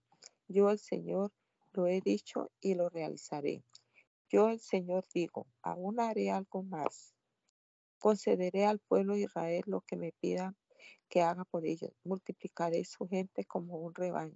[0.49, 1.31] Yo, el Señor,
[1.71, 3.63] lo he dicho y lo realizaré.
[4.29, 7.15] Yo, el Señor, digo, aún haré algo más.
[7.99, 10.53] Concederé al pueblo de Israel lo que me pida
[11.13, 11.91] que haga por ellos.
[12.03, 14.35] Multiplicaré su gente como un rebaño.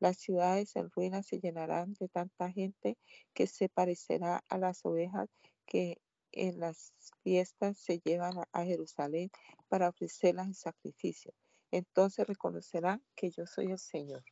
[0.00, 2.96] Las ciudades en ruinas se llenarán de tanta gente
[3.34, 5.28] que se parecerá a las ovejas
[5.66, 5.98] que
[6.32, 9.30] en las fiestas se llevan a Jerusalén
[9.68, 11.34] para ofrecerlas en sacrificio.
[11.70, 14.24] Entonces reconocerán que yo soy el Señor.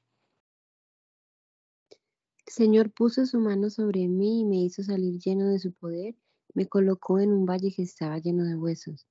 [2.46, 6.14] El Señor puso su mano sobre mí y me hizo salir lleno de su poder.
[6.54, 9.06] Me colocó en un valle que estaba lleno de huesos.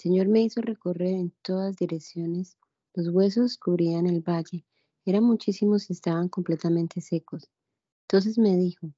[0.00, 2.56] Señor me hizo recorrer en todas direcciones.
[2.94, 4.64] Los huesos cubrían el valle.
[5.04, 7.50] Eran muchísimos y estaban completamente secos.
[8.04, 8.94] Entonces me dijo,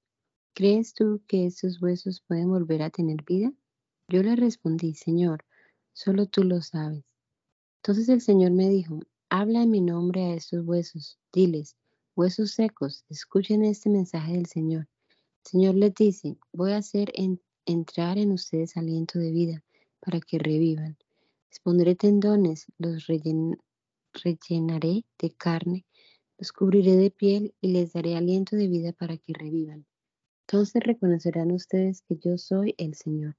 [0.55, 3.53] ¿Crees tú que estos huesos pueden volver a tener vida?
[4.07, 5.45] Yo le respondí, Señor,
[5.93, 7.05] solo tú lo sabes.
[7.79, 11.75] Entonces el Señor me dijo, habla en mi nombre a estos huesos, diles,
[12.15, 14.89] huesos secos, escuchen este mensaje del Señor.
[15.45, 17.13] El Señor les dice, voy a hacer
[17.67, 19.65] entrar en ustedes aliento de vida
[20.05, 20.99] para que revivan.
[21.49, 25.87] Les pondré tendones, los rellenaré de carne,
[26.39, 29.87] los cubriré de piel y les daré aliento de vida para que revivan.
[30.47, 33.37] Entonces reconocerán ustedes que yo soy el Señor.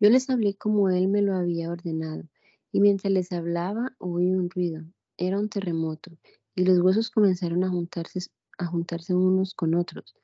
[0.00, 2.24] Yo les hablé como Él me lo había ordenado,
[2.72, 4.82] y mientras les hablaba oí un ruido.
[5.16, 6.10] Era un terremoto,
[6.54, 8.20] y los huesos comenzaron a juntarse,
[8.58, 10.16] a juntarse unos con otros.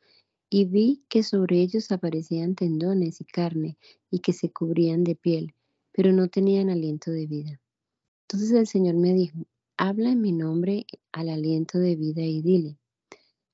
[0.48, 3.78] Y vi que sobre ellos aparecían tendones y carne,
[4.10, 5.54] y que se cubrían de piel,
[5.92, 7.60] pero no tenían aliento de vida.
[8.22, 12.78] Entonces el Señor me dijo, habla en mi nombre al aliento de vida y dile,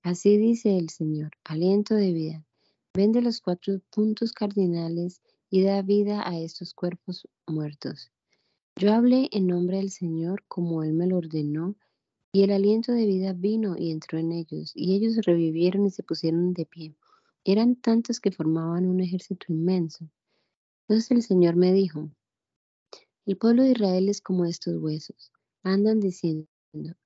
[0.03, 2.45] Así dice el Señor, aliento de vida.
[2.93, 8.11] Vende los cuatro puntos cardinales y da vida a estos cuerpos muertos.
[8.75, 11.77] Yo hablé en nombre del Señor como Él me lo ordenó,
[12.33, 16.03] y el aliento de vida vino y entró en ellos, y ellos revivieron y se
[16.03, 16.95] pusieron de pie.
[17.45, 20.09] Eran tantos que formaban un ejército inmenso.
[20.89, 22.11] Entonces el Señor me dijo,
[23.27, 25.31] el pueblo de Israel es como estos huesos.
[25.63, 26.49] Andan diciendo,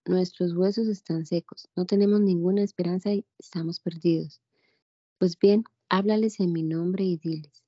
[0.04, 4.40] Nuestros huesos están secos, no tenemos ninguna esperanza y estamos perdidos.
[5.18, 7.64] Pues bien, háblales en mi nombre y diles,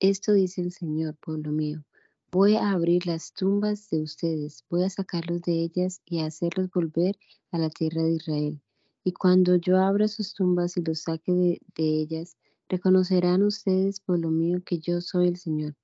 [0.00, 1.84] esto dice el Señor, pueblo mío,
[2.30, 6.68] Voy a abrir las tumbas de ustedes, voy a sacarlos de ellas y a hacerlos
[6.70, 7.18] volver
[7.52, 8.60] a la tierra de Israel.
[9.02, 12.36] Y cuando yo abra sus tumbas y los saque de, ellas,
[12.68, 15.74] reconocerán ustedes por lo mío que yo soy el Señor.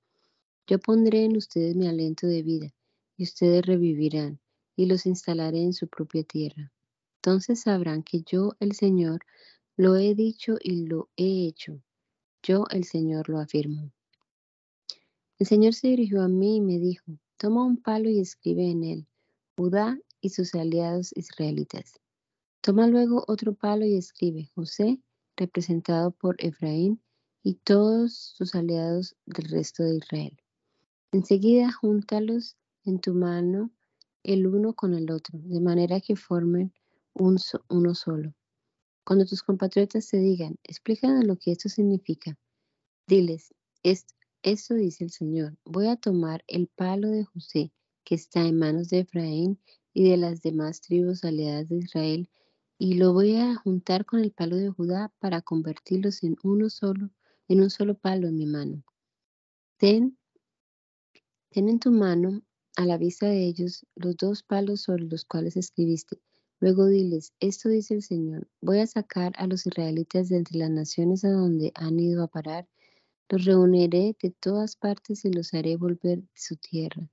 [0.66, 2.74] Yo pondré en ustedes mi aliento de vida,
[3.16, 4.38] y ustedes revivirán,
[4.76, 6.70] y los instalaré en su propia tierra.
[7.22, 9.24] Entonces sabrán que yo, el Señor,
[9.78, 11.80] lo he dicho y lo he hecho.
[12.42, 13.92] Yo, el Señor, lo afirmo.
[15.38, 18.84] El Señor se dirigió a mí y me dijo, toma un palo y escribe en
[18.84, 19.08] él,
[19.56, 22.00] Judá y sus aliados israelitas.
[22.60, 25.00] Toma luego otro palo y escribe, José,
[25.36, 27.00] representado por Efraín,
[27.42, 30.36] y todos sus aliados del resto de Israel.
[31.12, 33.70] Enseguida júntalos en tu mano
[34.22, 36.72] el uno con el otro, de manera que formen
[37.12, 37.36] un
[37.68, 38.34] uno solo.
[39.04, 42.38] Cuando tus compatriotas te digan, explícanos lo que esto significa,
[43.06, 44.14] diles, esto,
[44.44, 47.72] esto dice el Señor, voy a tomar el palo de José
[48.04, 49.58] que está en manos de Efraín
[49.94, 52.28] y de las demás tribus aliadas de Israel,
[52.76, 57.08] y lo voy a juntar con el palo de Judá para convertirlos en uno solo,
[57.48, 58.84] en un solo palo en mi mano.
[59.78, 60.18] Ten,
[61.48, 62.42] ten en tu mano
[62.76, 66.20] a la vista de ellos los dos palos sobre los cuales escribiste.
[66.60, 70.70] Luego diles, esto dice el Señor, voy a sacar a los israelitas de entre las
[70.70, 72.68] naciones a donde han ido a parar
[73.28, 77.08] los reuniré de todas partes y los haré volver de su tierra.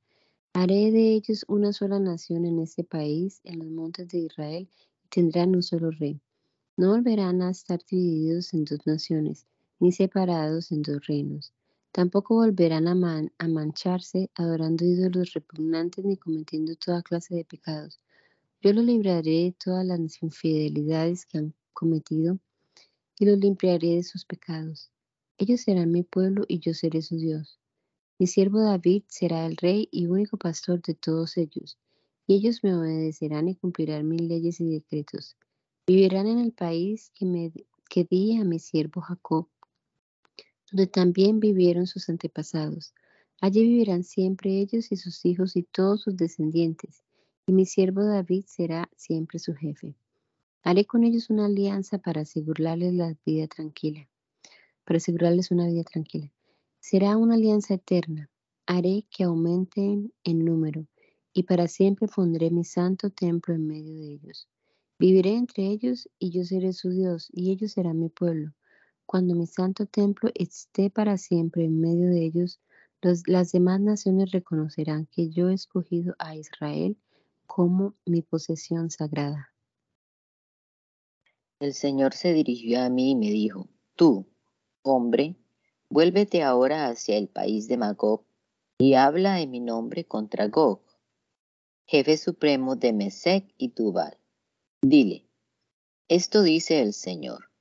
[0.53, 4.69] Haré de ellos una sola nación en este país, en los montes de Israel,
[5.03, 6.19] y tendrán un solo rey.
[6.75, 9.45] No volverán a estar divididos en dos naciones,
[9.79, 11.53] ni separados en dos reinos.
[11.93, 17.99] Tampoco volverán a, a mancharse adorando ídolos repugnantes ni cometiendo toda clase de pecados.
[18.61, 22.39] Yo los libraré de todas las infidelidades que han cometido
[23.17, 24.91] y los limpiaré de sus pecados.
[25.41, 27.59] Ellos serán mi pueblo y yo seré su Dios.
[28.19, 31.79] Mi siervo David será el rey y único pastor de todos ellos,
[32.27, 35.35] y ellos me obedecerán y cumplirán mis leyes y decretos.
[35.87, 37.51] Vivirán en el país que, me,
[37.89, 39.47] que di a mi siervo Jacob,
[40.71, 42.93] donde también vivieron sus antepasados.
[43.39, 47.01] Allí vivirán siempre ellos y sus hijos y todos sus descendientes,
[47.47, 49.95] y mi siervo David será siempre su jefe.
[50.61, 54.07] Haré con ellos una alianza para asegurarles la vida tranquila
[54.91, 56.33] para asegurarles una vida tranquila.
[56.81, 58.29] Será una alianza eterna.
[58.65, 60.85] Haré que aumenten en número
[61.31, 64.49] y para siempre pondré mi santo templo en medio de ellos.
[64.99, 68.51] Viviré entre ellos y yo seré su Dios y ellos serán mi pueblo.
[69.05, 72.59] Cuando mi santo templo esté para siempre en medio de ellos,
[73.27, 76.97] las demás naciones reconocerán que yo he escogido a Israel
[77.47, 79.53] como mi posesión sagrada.
[81.61, 84.27] El Señor se dirigió a mí y me dijo, tú,
[84.83, 85.35] Hombre,
[85.89, 88.23] vuélvete ahora hacia el país de Magog
[88.79, 90.81] y habla en mi nombre contra Gog,
[91.85, 94.17] jefe supremo de Mesec y Tubal.
[94.81, 95.27] Dile,
[96.07, 97.51] esto dice el Señor,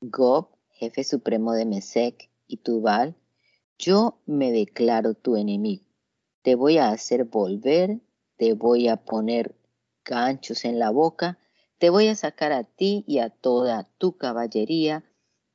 [0.00, 3.16] Gog, jefe supremo de Mesec y Tubal,
[3.76, 5.84] yo me declaro tu enemigo.
[6.42, 7.98] Te voy a hacer volver,
[8.36, 9.56] te voy a poner
[10.04, 11.40] ganchos en la boca,
[11.78, 15.04] te voy a sacar a ti y a toda tu caballería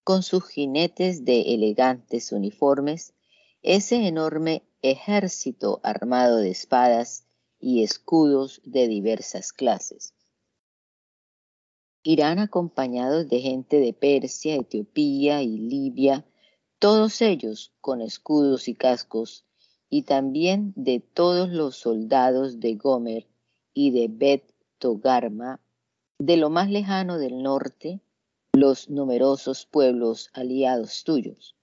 [0.03, 3.13] con sus jinetes de elegantes uniformes,
[3.61, 7.25] ese enorme ejército armado de espadas
[7.59, 10.13] y escudos de diversas clases.
[12.03, 16.25] Irán acompañados de gente de Persia, Etiopía y Libia,
[16.79, 19.45] todos ellos con escudos y cascos,
[19.89, 23.27] y también de todos los soldados de Gomer
[23.73, 25.61] y de Bet Togarma,
[26.19, 28.01] de lo más lejano del norte,
[28.55, 31.55] los numerosos pueblos aliados tuyos.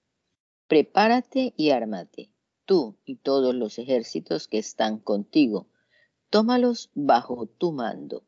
[0.67, 2.31] Prepárate y ármate,
[2.65, 5.67] tú y todos los ejércitos que están contigo.
[6.29, 8.25] Tómalos bajo tu mando.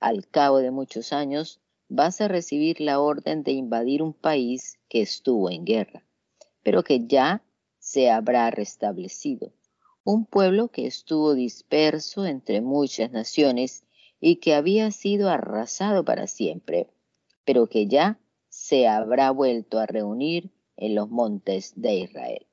[0.00, 5.02] Al cabo de muchos años vas a recibir la orden de invadir un país que
[5.02, 6.02] estuvo en guerra,
[6.62, 7.44] pero que ya
[7.78, 9.52] se habrá restablecido.
[10.02, 13.84] Un pueblo que estuvo disperso entre muchas naciones
[14.18, 16.88] y que había sido arrasado para siempre
[17.48, 18.20] pero que ya
[18.50, 22.46] se habrá vuelto a reunir en los montes de Israel.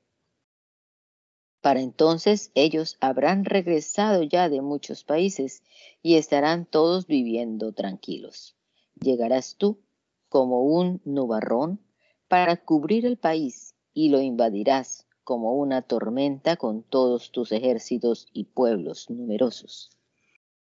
[1.60, 5.62] Para entonces ellos habrán regresado ya de muchos países
[6.02, 8.56] y estarán todos viviendo tranquilos.
[8.98, 9.82] Llegarás tú
[10.30, 11.78] como un nubarrón
[12.26, 18.44] para cubrir el país y lo invadirás como una tormenta con todos tus ejércitos y
[18.44, 19.90] pueblos numerosos.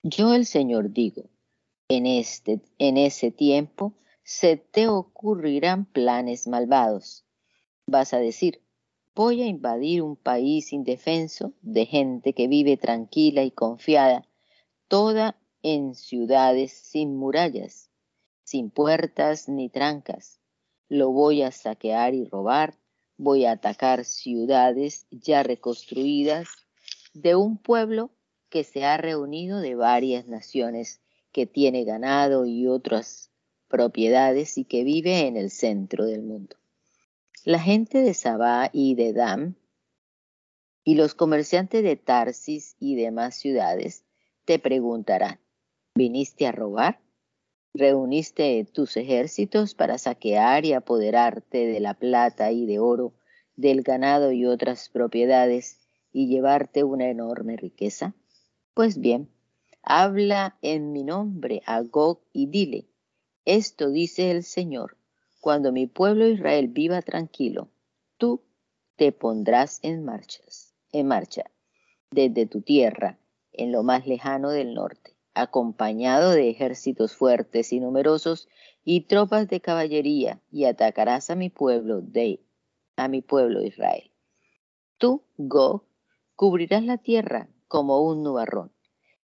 [0.02, 1.28] Yo el Señor digo,
[1.88, 3.92] en, este, en ese tiempo
[4.32, 7.26] se te ocurrirán planes malvados.
[7.86, 8.62] Vas a decir,
[9.14, 14.26] voy a invadir un país indefenso de gente que vive tranquila y confiada,
[14.88, 17.90] toda en ciudades sin murallas,
[18.42, 20.40] sin puertas ni trancas.
[20.88, 22.78] Lo voy a saquear y robar,
[23.18, 26.48] voy a atacar ciudades ya reconstruidas
[27.12, 28.10] de un pueblo
[28.48, 31.02] que se ha reunido de varias naciones,
[31.32, 33.31] que tiene ganado y otras
[33.72, 36.56] propiedades y que vive en el centro del mundo.
[37.44, 39.56] La gente de Sabá y de Dam
[40.84, 44.04] y los comerciantes de Tarsis y demás ciudades
[44.44, 45.40] te preguntarán,
[45.94, 47.00] ¿viniste a robar?
[47.72, 53.14] ¿Reuniste tus ejércitos para saquear y apoderarte de la plata y de oro,
[53.56, 55.80] del ganado y otras propiedades
[56.12, 58.14] y llevarte una enorme riqueza?
[58.74, 59.30] Pues bien,
[59.82, 62.91] habla en mi nombre a Gog y dile,
[63.44, 64.96] esto dice el Señor,
[65.40, 67.68] cuando mi pueblo Israel viva tranquilo,
[68.16, 68.42] tú
[68.96, 71.50] te pondrás en marchas, en marcha,
[72.10, 73.18] desde tu tierra,
[73.52, 78.48] en lo más lejano del norte, acompañado de ejércitos fuertes y numerosos
[78.84, 82.40] y tropas de caballería, y atacarás a mi pueblo de
[82.96, 84.12] a mi pueblo Israel.
[84.98, 85.84] Tú, Gog,
[86.36, 88.70] cubrirás la tierra como un nubarrón.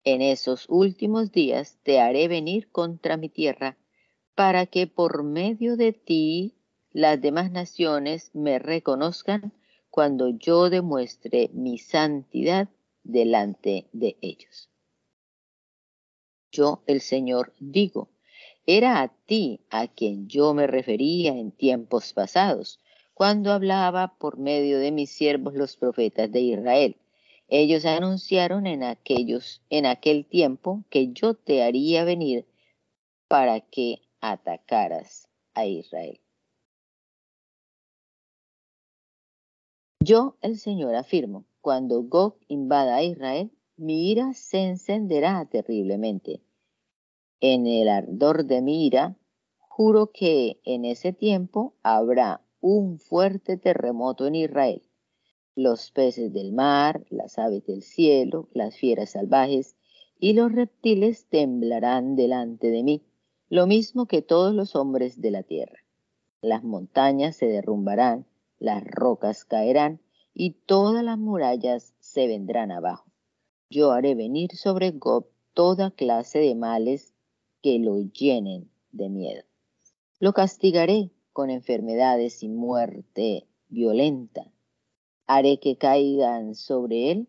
[0.04, 3.78] En esos últimos días te haré venir contra mi tierra
[4.38, 6.54] para que por medio de ti
[6.92, 9.52] las demás naciones me reconozcan
[9.90, 12.70] cuando yo demuestre mi santidad
[13.02, 14.70] delante de ellos.
[16.52, 18.10] Yo, el Señor, digo,
[18.68, 22.80] era a ti a quien yo me refería en tiempos pasados,
[23.16, 26.98] cuando hablaba por medio de mis siervos los profetas de Israel.
[27.48, 32.46] Ellos anunciaron en aquellos en aquel tiempo que yo te haría venir
[33.28, 36.20] para que atacaras a Israel.
[40.00, 46.42] Yo, el Señor, afirmo, cuando Gog invada a Israel, mi ira se encenderá terriblemente.
[47.42, 49.18] En el ardor de mi ira,
[49.58, 54.82] juro que en ese tiempo habrá un fuerte terremoto en Israel.
[55.56, 59.76] Los peces del mar, las aves del cielo, las fieras salvajes
[60.20, 63.07] y los reptiles temblarán delante de mí
[63.50, 65.80] lo mismo que todos los hombres de la tierra.
[66.42, 68.26] Las montañas se derrumbarán,
[68.60, 70.02] las rocas caerán
[70.34, 73.10] y todas las murallas se vendrán abajo.
[73.70, 77.14] Yo haré venir sobre Gob toda clase de males
[77.62, 79.44] que lo llenen de miedo.
[80.20, 84.52] Lo castigaré con enfermedades y muerte violenta.
[85.26, 87.28] Haré que caigan sobre él,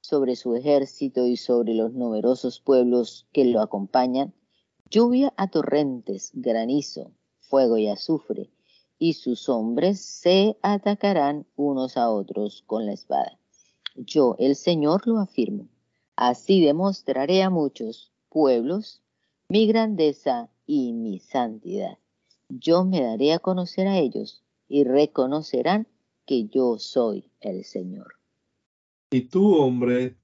[0.00, 4.32] sobre su ejército y sobre los numerosos pueblos que lo acompañan
[4.90, 8.50] lluvia a torrentes, granizo, fuego y azufre,
[8.98, 13.38] y sus hombres se atacarán unos a otros con la espada.
[13.94, 15.68] Yo, el Señor, lo afirmo.
[16.16, 19.02] Así demostraré a muchos pueblos
[19.48, 21.98] mi grandeza y mi santidad.
[22.48, 25.86] Yo me daré a conocer a ellos y reconocerán
[26.26, 28.14] que yo soy el Señor.
[29.10, 30.16] Y tú, hombre,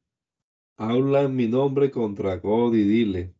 [0.76, 3.33] habla en mi nombre contra God y dile,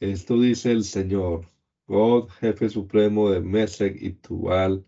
[0.00, 1.46] esto dice el Señor,
[1.86, 4.84] God, jefe supremo de Mesec y Tubal.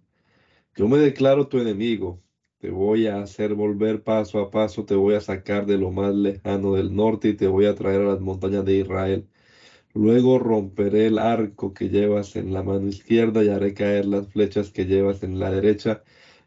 [0.77, 2.23] Yo me declaro tu enemigo.
[2.59, 6.15] Te voy a hacer volver paso a paso, te voy a sacar de lo más
[6.15, 9.29] lejano del norte y te voy a traer a las montañas de Israel.
[9.95, 14.71] Luego romperé el arco que llevas en la mano izquierda y haré caer las flechas
[14.71, 16.03] que llevas en la derecha.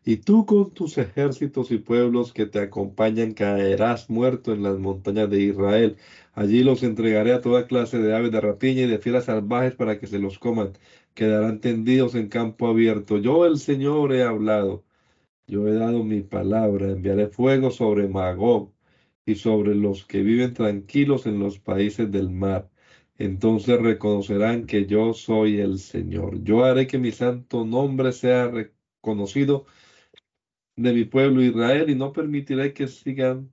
[0.07, 5.29] Y tú con tus ejércitos y pueblos que te acompañan caerás muerto en las montañas
[5.31, 5.97] de Israel.
[6.33, 9.99] Allí los entregaré a toda clase de aves de rapiña y de fieras salvajes para
[9.99, 10.73] que se los coman.
[11.15, 13.17] Quedarán tendidos en campo abierto.
[13.17, 14.85] Yo el Señor he hablado.
[15.47, 16.91] Yo he dado mi palabra.
[16.91, 18.71] Enviaré fuego sobre Magog
[19.25, 22.69] y sobre los que viven tranquilos en los países del mar.
[23.17, 26.43] Entonces reconocerán que yo soy el Señor.
[26.43, 29.65] Yo haré que mi santo nombre sea reconocido
[30.75, 33.51] de mi pueblo Israel y no permitiré que sigan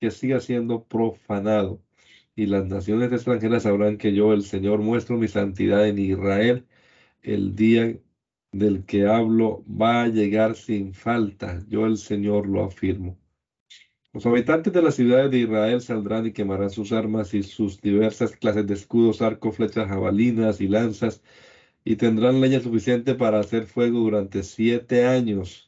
[0.00, 1.82] que siga siendo profanado
[2.36, 6.66] y las naciones extranjeras sabrán que yo, el Señor, muestro mi santidad en Israel.
[7.22, 7.98] El día
[8.52, 11.64] del que hablo va a llegar sin falta.
[11.68, 13.18] Yo, el Señor, lo afirmo.
[14.12, 18.32] Los habitantes de las ciudades de Israel saldrán y quemarán sus armas y sus diversas
[18.36, 21.22] clases de escudos, arcos, flechas, jabalinas y lanzas,
[21.84, 25.66] y tendrán leña suficiente para hacer fuego durante siete años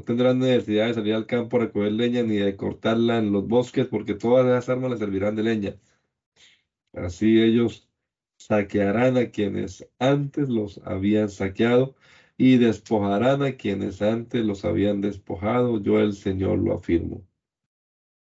[0.00, 3.46] no tendrán necesidad de salir al campo a recoger leña ni de cortarla en los
[3.46, 5.76] bosques, porque todas esas armas les servirán de leña.
[6.94, 7.88] Así ellos
[8.38, 11.96] saquearán a quienes antes los habían saqueado
[12.38, 17.26] y despojarán a quienes antes los habían despojado, yo el Señor lo afirmo.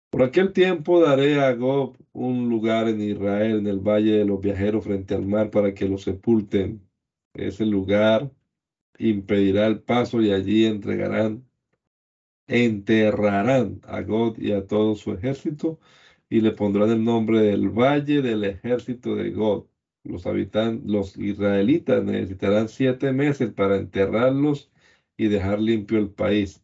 [0.10, 4.40] Por aquel tiempo daré a Gob un lugar en Israel, en el valle de los
[4.40, 6.82] viajeros frente al mar, para que lo sepulten.
[7.34, 8.32] Ese lugar
[8.98, 11.47] impedirá el paso y allí entregarán,
[12.48, 15.80] enterrarán a God y a todo su ejército
[16.30, 19.66] y le pondrán el nombre del valle del ejército de God.
[20.04, 24.72] Los habitantes, los israelitas necesitarán siete meses para enterrarlos
[25.18, 26.64] y dejar limpio el país.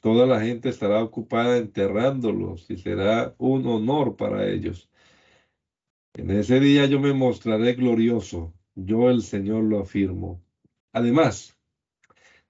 [0.00, 4.90] Toda la gente estará ocupada enterrándolos y será un honor para ellos.
[6.14, 10.42] En ese día yo me mostraré glorioso, yo el Señor lo afirmo.
[10.92, 11.56] Además,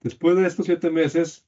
[0.00, 1.46] después de estos siete meses,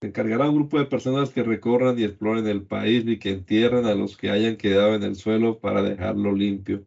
[0.00, 3.84] se encargará un grupo de personas que recorran y exploren el país y que entierren
[3.84, 6.86] a los que hayan quedado en el suelo para dejarlo limpio.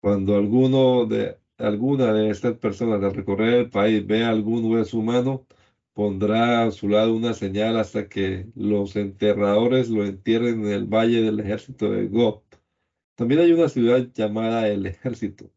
[0.00, 5.46] Cuando alguno de, alguna de estas personas al recorrer el país vea algún hueso humano,
[5.92, 11.20] pondrá a su lado una señal hasta que los enterradores lo entierren en el valle
[11.22, 12.42] del ejército de Gob.
[13.16, 15.50] También hay una ciudad llamada el ejército.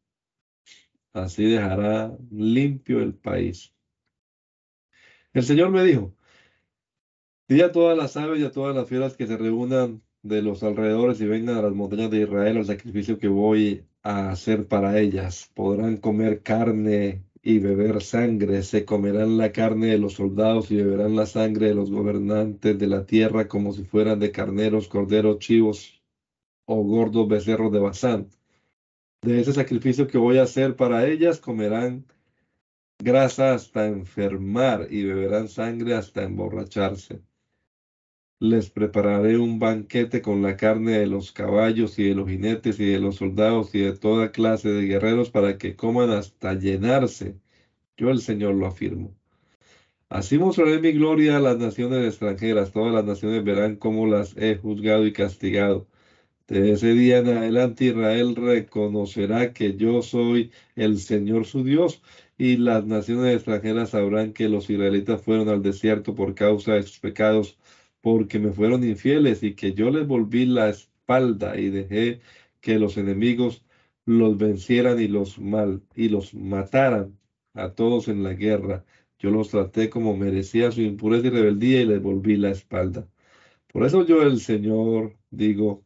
[1.14, 3.74] Así dejará limpio el país.
[5.36, 6.15] El Señor me dijo,
[7.48, 10.64] di a todas las aves y a todas las fieras que se reúnan de los
[10.64, 15.00] alrededores y vengan a las montañas de Israel al sacrificio que voy a hacer para
[15.00, 15.52] ellas.
[15.54, 21.16] Podrán comer carne y beber sangre, se comerán la carne de los soldados y beberán
[21.16, 26.02] la sangre de los gobernantes de la tierra como si fueran de carneros, corderos, chivos
[26.66, 28.30] o gordos becerros de Bazán.
[29.22, 32.06] De ese sacrificio que voy a hacer para ellas comerán
[33.00, 37.22] grasa hasta enfermar y beberán sangre hasta emborracharse.
[38.40, 42.86] Les prepararé un banquete con la carne de los caballos y de los jinetes y
[42.86, 47.40] de los soldados y de toda clase de guerreros para que coman hasta llenarse.
[47.98, 49.16] Yo el Señor lo afirmo.
[50.10, 52.72] Así mostraré mi gloria a las naciones extranjeras.
[52.72, 55.88] Todas las naciones verán cómo las he juzgado y castigado.
[56.48, 62.04] De ese día en adelante Israel reconocerá que yo soy el Señor su Dios
[62.38, 67.00] y las naciones extranjeras sabrán que los israelitas fueron al desierto por causa de sus
[67.00, 67.58] pecados
[68.06, 72.22] porque me fueron infieles y que yo les volví la espalda y dejé
[72.62, 73.66] que los enemigos
[74.06, 77.18] los vencieran y los mal y los mataran
[77.56, 78.86] a todos en la guerra.
[79.18, 83.08] Yo los traté como merecía su impureza y rebeldía y les volví la espalda.
[83.74, 85.84] Por eso yo el Señor digo,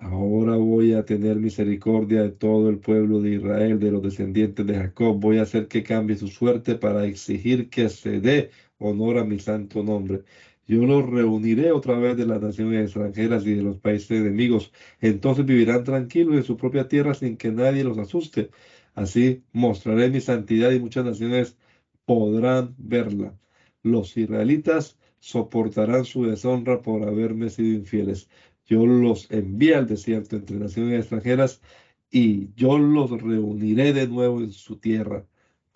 [0.00, 4.74] Ahora voy a tener misericordia de todo el pueblo de Israel, de los descendientes de
[4.74, 5.18] Jacob.
[5.18, 9.40] Voy a hacer que cambie su suerte para exigir que se dé honor a mi
[9.40, 10.22] santo nombre.
[10.68, 14.72] Yo los reuniré otra vez de las naciones extranjeras y de los países enemigos.
[15.00, 18.50] Entonces vivirán tranquilos en su propia tierra sin que nadie los asuste.
[18.94, 21.56] Así mostraré mi santidad y muchas naciones
[22.04, 23.38] podrán verla.
[23.82, 28.28] Los israelitas soportarán su deshonra por haberme sido infieles.
[28.66, 31.62] Yo los envié al desierto entre naciones extranjeras
[32.10, 35.26] y yo los reuniré de nuevo en su tierra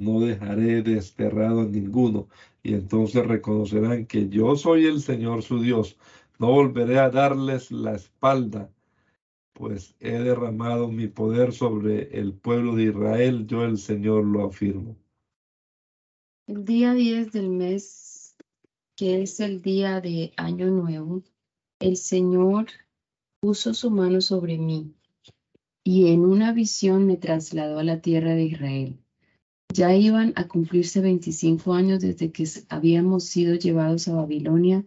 [0.03, 2.29] no dejaré desterrado a ninguno,
[2.63, 5.97] y entonces reconocerán que yo soy el Señor su Dios.
[6.39, 8.71] No volveré a darles la espalda,
[9.53, 14.97] pues he derramado mi poder sobre el pueblo de Israel, yo el Señor lo afirmo.
[16.47, 18.37] El día 10 del mes,
[18.97, 21.23] que es el día de Año Nuevo,
[21.79, 22.67] el Señor
[23.41, 24.95] puso su mano sobre mí
[25.85, 28.99] y en una visión me trasladó a la tierra de Israel.
[29.75, 34.85] Ya iban a cumplirse 25 años desde que habíamos sido llevados a Babilonia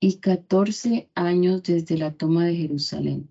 [0.00, 3.30] y 14 años desde la toma de Jerusalén.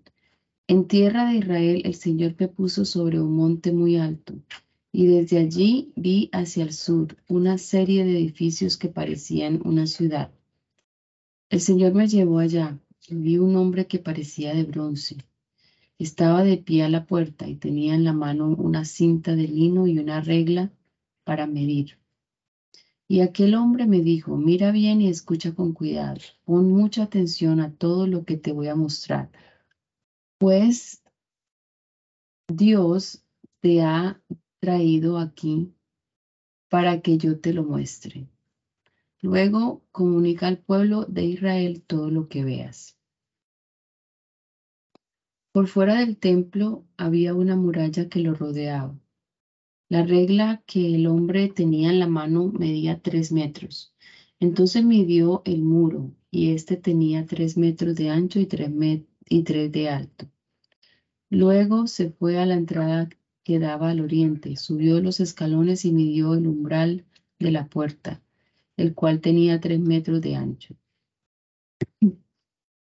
[0.66, 4.40] En tierra de Israel el Señor me puso sobre un monte muy alto
[4.90, 10.32] y desde allí vi hacia el sur una serie de edificios que parecían una ciudad.
[11.50, 15.18] El Señor me llevó allá y vi un hombre que parecía de bronce.
[15.98, 19.86] Estaba de pie a la puerta y tenía en la mano una cinta de lino
[19.86, 20.72] y una regla
[21.26, 21.98] para medir.
[23.08, 27.74] Y aquel hombre me dijo, mira bien y escucha con cuidado, pon mucha atención a
[27.74, 29.30] todo lo que te voy a mostrar,
[30.38, 31.02] pues
[32.46, 33.24] Dios
[33.60, 34.22] te ha
[34.60, 35.74] traído aquí
[36.68, 38.28] para que yo te lo muestre.
[39.20, 42.96] Luego comunica al pueblo de Israel todo lo que veas.
[45.50, 48.96] Por fuera del templo había una muralla que lo rodeaba
[49.88, 53.94] la regla que el hombre tenía en la mano medía tres metros.
[54.40, 58.70] Entonces midió el muro y este tenía tres metros de ancho y tres,
[59.28, 60.26] y tres de alto.
[61.30, 63.08] Luego se fue a la entrada
[63.44, 67.04] que daba al oriente, subió los escalones y midió el umbral
[67.38, 68.22] de la puerta,
[68.76, 70.74] el cual tenía tres metros de ancho.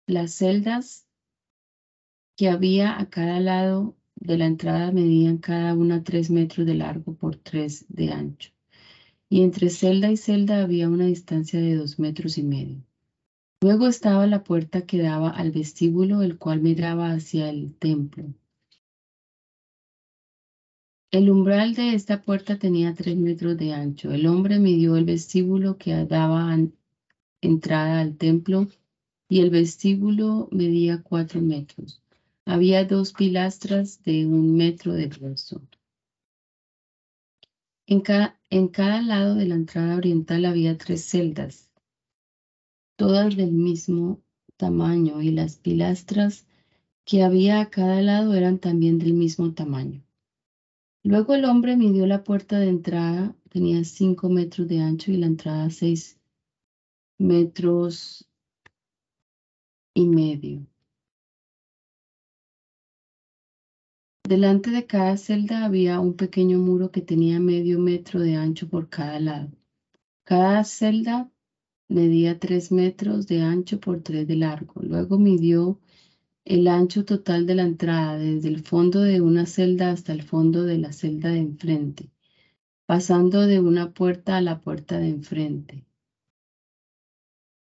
[0.06, 1.06] Las celdas
[2.34, 7.14] que había a cada lado de la entrada medían cada una tres metros de largo
[7.14, 8.50] por tres de ancho,
[9.28, 12.82] y entre celda y celda había una distancia de dos metros y medio.
[13.60, 18.32] Luego estaba la puerta que daba al vestíbulo, el cual miraba hacia el templo.
[21.10, 24.12] El umbral de esta puerta tenía tres metros de ancho.
[24.12, 26.56] El hombre midió el vestíbulo que daba
[27.40, 28.68] entrada al templo
[29.28, 32.02] y el vestíbulo medía cuatro metros.
[32.50, 35.60] Había dos pilastras de un metro de grueso.
[37.86, 38.02] En
[38.48, 41.70] en cada lado de la entrada oriental había tres celdas,
[42.96, 44.22] todas del mismo
[44.56, 46.46] tamaño, y las pilastras
[47.04, 50.02] que había a cada lado eran también del mismo tamaño.
[51.02, 55.26] Luego el hombre midió la puerta de entrada, tenía cinco metros de ancho y la
[55.26, 56.18] entrada seis
[57.18, 58.26] metros
[59.92, 60.66] y medio.
[64.28, 68.90] Delante de cada celda había un pequeño muro que tenía medio metro de ancho por
[68.90, 69.50] cada lado.
[70.22, 71.32] Cada celda
[71.88, 74.82] medía tres metros de ancho por tres de largo.
[74.82, 75.80] Luego midió
[76.44, 80.64] el ancho total de la entrada desde el fondo de una celda hasta el fondo
[80.64, 82.10] de la celda de enfrente,
[82.84, 85.86] pasando de una puerta a la puerta de enfrente.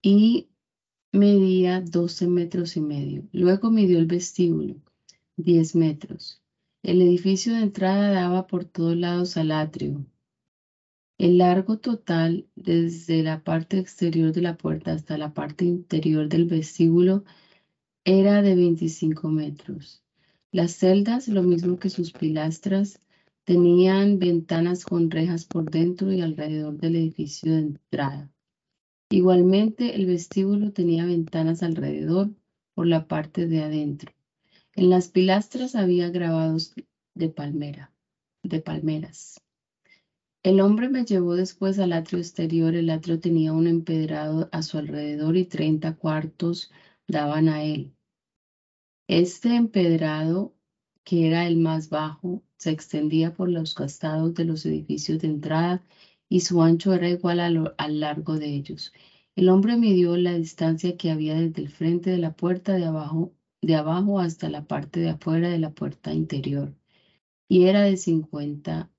[0.02, 0.48] Y
[1.12, 3.22] medía 12 metros y medio.
[3.30, 4.74] Luego midió el vestíbulo,
[5.36, 6.42] 10 metros.
[6.86, 10.06] El edificio de entrada daba por todos lados al atrio.
[11.18, 16.44] El largo total desde la parte exterior de la puerta hasta la parte interior del
[16.44, 17.24] vestíbulo
[18.04, 20.04] era de 25 metros.
[20.52, 23.02] Las celdas, lo mismo que sus pilastras,
[23.42, 28.30] tenían ventanas con rejas por dentro y alrededor del edificio de entrada.
[29.10, 32.30] Igualmente, el vestíbulo tenía ventanas alrededor
[32.76, 34.15] por la parte de adentro.
[34.76, 36.74] En las pilastras había grabados
[37.14, 37.94] de palmera,
[38.42, 39.40] de palmeras.
[40.42, 42.74] El hombre me llevó después al atrio exterior.
[42.74, 46.70] El atrio tenía un empedrado a su alrededor y treinta cuartos
[47.08, 47.94] daban a él.
[49.08, 50.54] Este empedrado,
[51.04, 55.82] que era el más bajo, se extendía por los castados de los edificios de entrada
[56.28, 58.92] y su ancho era igual al largo de ellos.
[59.36, 63.32] El hombre midió la distancia que había desde el frente de la puerta de abajo
[63.62, 66.74] de abajo hasta la parte de afuera de la puerta interior
[67.48, 68.90] y era de 50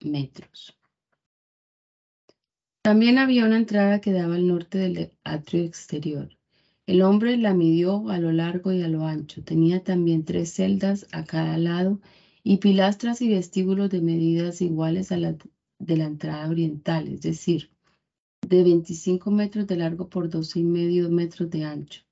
[0.00, 0.76] metros.
[2.82, 6.28] También había una entrada que daba al norte del atrio exterior.
[6.86, 9.42] El hombre la midió a lo largo y a lo ancho.
[9.42, 12.00] Tenía también tres celdas a cada lado
[12.44, 15.34] y pilastras y vestíbulos de medidas iguales a las
[15.80, 17.70] de la entrada oriental, es decir,
[18.48, 22.05] de 25 metros de largo por 12 y medio metros de ancho.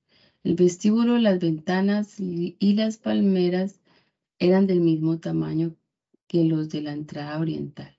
[0.45, 3.81] El vestíbulo, las ventanas y las palmeras
[4.37, 5.75] eran del mismo tamaño
[6.27, 7.97] que los de la entrada oriental.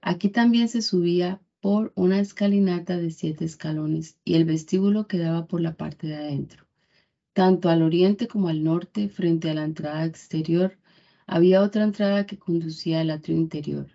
[0.00, 5.60] Aquí también se subía por una escalinata de siete escalones y el vestíbulo quedaba por
[5.60, 6.64] la parte de adentro.
[7.34, 10.78] Tanto al oriente como al norte, frente a la entrada exterior,
[11.26, 13.90] había otra entrada que conducía al atrio interior.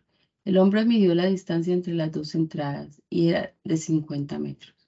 [0.45, 4.78] El hombre midió la distancia entre las dos entradas y era de 50 metros.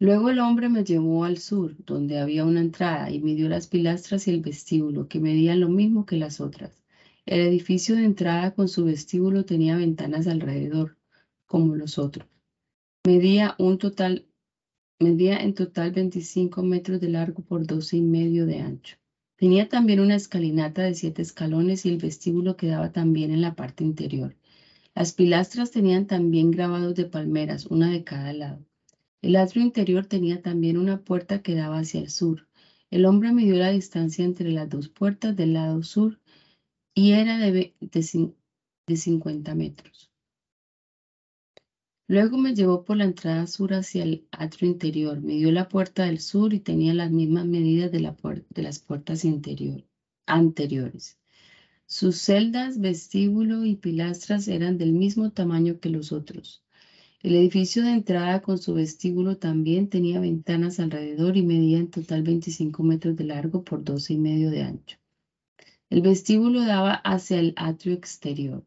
[0.00, 4.28] Luego el hombre me llevó al sur, donde había una entrada, y midió las pilastras
[4.28, 6.84] y el vestíbulo, que medían lo mismo que las otras.
[7.26, 10.96] El edificio de entrada con su vestíbulo tenía ventanas alrededor,
[11.46, 12.28] como los otros.
[13.06, 14.24] Medía un total,
[15.00, 18.96] medía en total 25 metros de largo por 12 y medio de ancho.
[19.36, 23.82] Tenía también una escalinata de siete escalones y el vestíbulo quedaba también en la parte
[23.84, 24.36] interior.
[24.94, 28.67] Las pilastras tenían también grabados de palmeras, una de cada lado.
[29.20, 32.48] El atrio interior tenía también una puerta que daba hacia el sur.
[32.90, 36.20] El hombre midió la distancia entre las dos puertas del lado sur
[36.94, 40.10] y era de, de, 50 metros.
[42.06, 45.20] Luego me llevó por la entrada sur hacia el atrio interior.
[45.20, 48.00] Midió la puerta del sur y tenía las mismas medidas de
[48.62, 49.84] las puertas interior,
[50.26, 51.18] anteriores.
[51.86, 56.62] Sus celdas, vestíbulo y pilastras eran del mismo tamaño que los otros.
[57.20, 62.22] El edificio de entrada con su vestíbulo también tenía ventanas alrededor y medía en total
[62.22, 64.98] 25 metros de largo por 12 y medio de ancho.
[65.90, 68.64] El vestíbulo daba hacia el atrio exterior.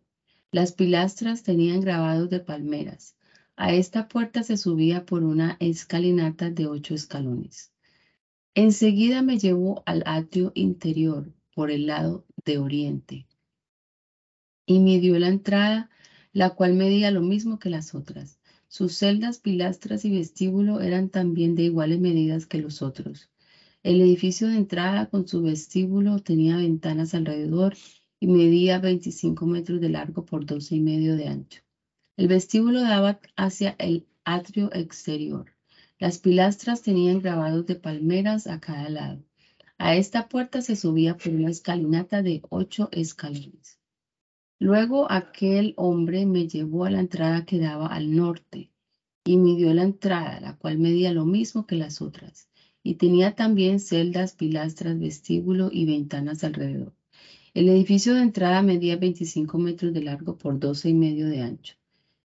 [0.51, 3.15] Las pilastras tenían grabados de palmeras.
[3.55, 7.71] A esta puerta se subía por una escalinata de ocho escalones.
[8.53, 13.27] Enseguida me llevó al atrio interior por el lado de oriente.
[14.65, 15.89] y midió la entrada,
[16.33, 18.40] la cual medía lo mismo que las otras.
[18.71, 23.29] Sus celdas, pilastras y vestíbulo eran también de iguales medidas que los otros.
[23.83, 27.75] El edificio de entrada con su vestíbulo tenía ventanas alrededor
[28.21, 31.61] y medía 25 metros de largo por 12 y medio de ancho.
[32.15, 35.53] El vestíbulo daba hacia el atrio exterior.
[35.99, 39.21] Las pilastras tenían grabados de palmeras a cada lado.
[39.79, 43.80] A esta puerta se subía por una escalinata de ocho escalones.
[44.61, 48.69] Luego aquel hombre me llevó a la entrada que daba al norte
[49.25, 52.47] y midió la entrada, la cual medía lo mismo que las otras,
[52.83, 56.93] y tenía también celdas, pilastras, vestíbulo y ventanas alrededor.
[57.55, 61.73] El edificio de entrada medía 25 metros de largo por 12 y medio de ancho.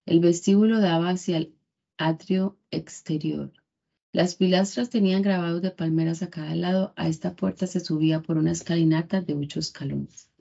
[0.08, 1.54] El vestíbulo daba hacia el
[2.00, 3.54] atrio exterior.
[4.12, 6.94] Las pilastras tenían grabados de palmeras a cada lado.
[6.96, 10.33] A esta puerta se subía por una escalinata de ocho escalones.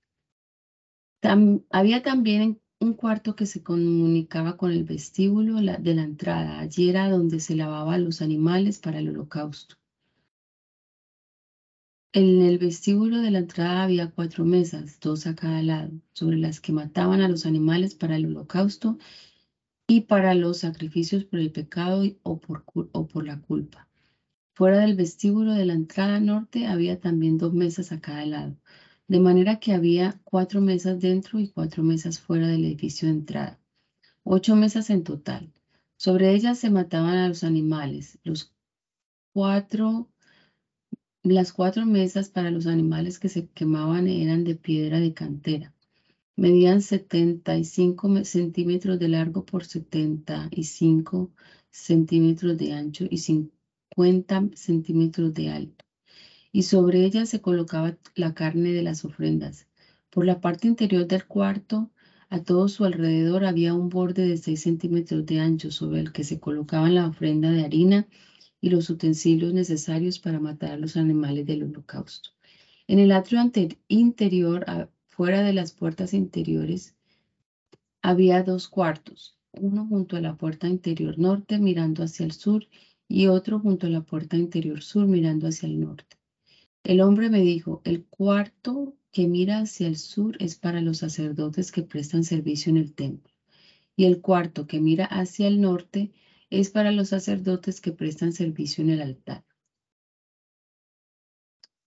[1.70, 6.58] Había también un cuarto que se comunicaba con el vestíbulo de la entrada.
[6.58, 9.76] Allí era donde se lavaban los animales para el holocausto.
[12.14, 16.60] En el vestíbulo de la entrada había cuatro mesas, dos a cada lado, sobre las
[16.60, 18.98] que mataban a los animales para el holocausto
[19.86, 23.88] y para los sacrificios por el pecado o por, o por la culpa.
[24.54, 28.58] Fuera del vestíbulo de la entrada norte había también dos mesas a cada lado,
[29.09, 33.61] de manera que había cuatro mesas dentro y cuatro mesas fuera del edificio de entrada.
[34.24, 35.53] Ocho mesas en total.
[35.96, 38.18] Sobre ellas se mataban a los animales.
[38.24, 38.53] Los
[39.32, 40.09] cuatro
[41.24, 45.72] las cuatro mesas para los animales que se quemaban eran de piedra de cantera.
[46.34, 51.30] Medían 75 centímetros de largo por 75
[51.70, 55.84] centímetros de ancho y 50 centímetros de alto.
[56.53, 59.66] Y sobre ellas se colocaba la carne de las ofrendas.
[60.11, 61.90] Por la parte interior del cuarto,
[62.28, 66.22] a todo su alrededor había un borde de 6 centímetros de ancho sobre el que
[66.24, 68.07] se colocaban la ofrenda de harina
[68.61, 72.30] y los utensilios necesarios para matar a los animales del holocausto.
[72.88, 73.40] En el atrio
[73.88, 74.64] interior,
[75.09, 76.94] fuera de las puertas interiores,
[78.03, 82.62] había dos cuartos, uno junto a la puerta interior norte mirando hacia el sur
[83.09, 86.16] y otro junto a la puerta interior sur mirando hacia el norte.
[86.85, 91.70] El hombre me dijo, el cuarto que mira hacia el sur es para los sacerdotes
[91.72, 93.33] que prestan servicio en el templo
[93.97, 96.11] y el cuarto que mira hacia el norte
[96.51, 99.45] es para los sacerdotes que prestan servicio en el altar.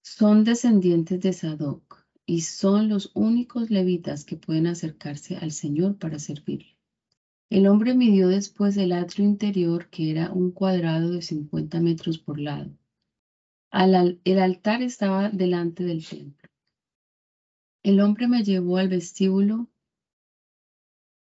[0.02, 6.20] Son descendientes de Sadoc y son los únicos levitas que pueden acercarse al Señor para
[6.20, 6.78] servirle.
[7.50, 12.40] El hombre midió después el atrio interior, que era un cuadrado de 50 metros por
[12.40, 12.72] lado.
[13.76, 16.50] El altar estaba delante del templo.
[17.84, 19.68] El hombre me llevó al vestíbulo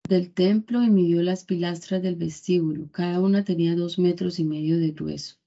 [0.09, 2.91] del templo y midió las pilastras del vestíbulo.
[2.91, 5.37] Cada una tenía dos metros y medio de grueso.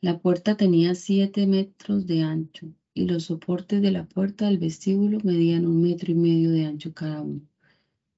[0.00, 5.20] La puerta tenía siete metros de ancho y los soportes de la puerta del vestíbulo
[5.22, 7.42] medían un metro y medio de ancho cada uno.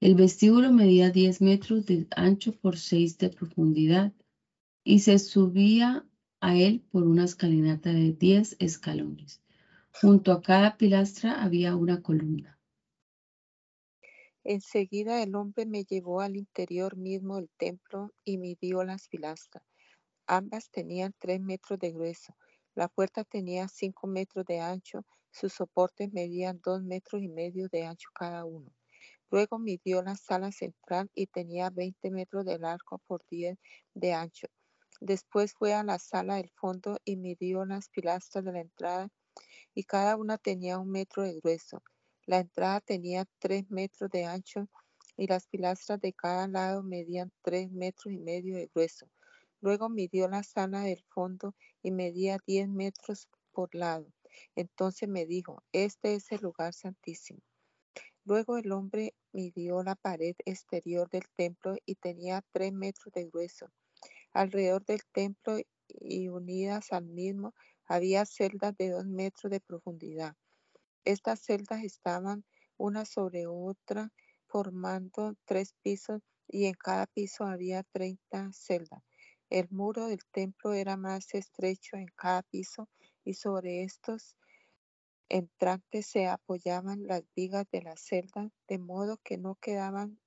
[0.00, 4.14] El vestíbulo medía diez metros de ancho por seis de profundidad
[4.82, 6.06] y se subía
[6.44, 9.40] a él por una escalinata de diez escalones.
[9.92, 12.58] Junto a cada pilastra había una columna.
[14.44, 19.64] Enseguida el hombre me llevó al interior mismo del templo y midió las pilastras.
[20.26, 22.36] Ambas tenían tres metros de grueso.
[22.74, 25.06] La puerta tenía cinco metros de ancho.
[25.30, 28.70] Sus soportes medían dos metros y medio de ancho cada uno.
[29.30, 33.56] Luego midió la sala central y tenía 20 metros de largo por 10
[33.94, 34.48] de ancho.
[35.00, 39.10] Después fue a la sala del fondo y midió las pilastras de la entrada
[39.74, 41.82] y cada una tenía un metro de grueso.
[42.26, 44.68] La entrada tenía tres metros de ancho
[45.16, 49.10] y las pilastras de cada lado medían tres metros y medio de grueso.
[49.60, 54.06] Luego midió la sala del fondo y medía diez metros por lado.
[54.56, 57.40] Entonces me dijo, este es el lugar santísimo.
[58.24, 63.70] Luego el hombre midió la pared exterior del templo y tenía tres metros de grueso.
[64.34, 65.58] Alrededor del templo
[65.88, 67.54] y unidas al mismo
[67.86, 70.36] había celdas de dos metros de profundidad.
[71.04, 72.44] Estas celdas estaban
[72.76, 74.12] una sobre otra
[74.48, 79.02] formando tres pisos y en cada piso había 30 celdas.
[79.50, 82.88] El muro del templo era más estrecho en cada piso
[83.24, 84.36] y sobre estos
[85.28, 90.18] entrantes se apoyaban las vigas de la celda de modo que no quedaban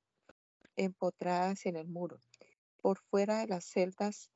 [0.78, 2.20] empotradas en el muro.
[2.88, 4.32] Por fuera de las celdas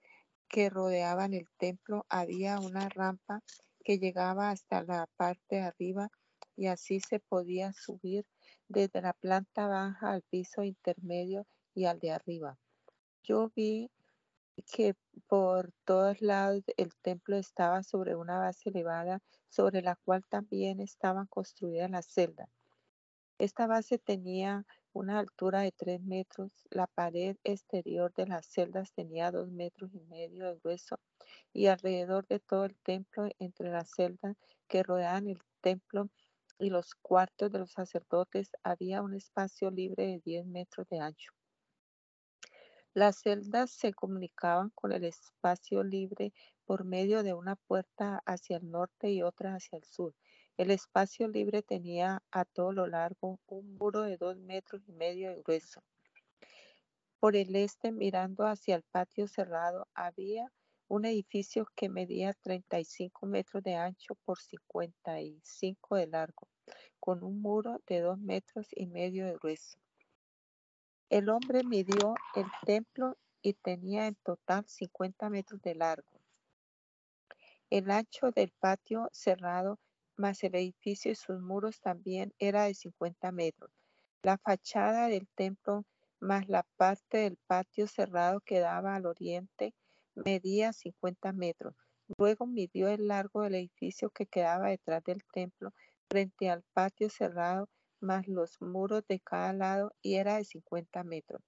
[0.49, 3.41] que rodeaban el templo había una rampa
[3.81, 6.09] que llegaba hasta la parte de arriba
[6.57, 8.25] y así se podía subir
[8.67, 12.57] desde la planta baja al piso intermedio y al de arriba.
[13.23, 13.89] Yo vi
[14.75, 14.95] que
[15.27, 21.27] por todos lados el templo estaba sobre una base elevada, sobre la cual también estaban
[21.27, 22.49] construidas las celdas.
[23.37, 29.31] Esta base tenía una altura de tres metros, la pared exterior de las celdas tenía
[29.31, 30.99] dos metros y medio de grueso
[31.53, 34.35] y alrededor de todo el templo, entre las celdas
[34.67, 36.09] que rodeaban el templo
[36.59, 41.31] y los cuartos de los sacerdotes, había un espacio libre de diez metros de ancho.
[42.93, 46.33] Las celdas se comunicaban con el espacio libre
[46.65, 50.13] por medio de una puerta hacia el norte y otra hacia el sur.
[50.61, 55.31] El espacio libre tenía a todo lo largo un muro de dos metros y medio
[55.31, 55.81] de grueso.
[57.19, 60.51] Por el este, mirando hacia el patio cerrado, había
[60.87, 66.47] un edificio que medía 35 metros de ancho por 55 de largo,
[66.99, 69.79] con un muro de dos metros y medio de grueso.
[71.09, 76.21] El hombre midió el templo y tenía en total 50 metros de largo.
[77.71, 79.79] El ancho del patio cerrado
[80.21, 83.71] más el edificio y sus muros también era de 50 metros.
[84.21, 85.83] La fachada del templo
[86.19, 89.73] más la parte del patio cerrado que daba al oriente
[90.13, 91.75] medía 50 metros.
[92.17, 95.73] Luego midió el largo del edificio que quedaba detrás del templo
[96.07, 97.67] frente al patio cerrado
[97.99, 101.41] más los muros de cada lado y era de 50 metros.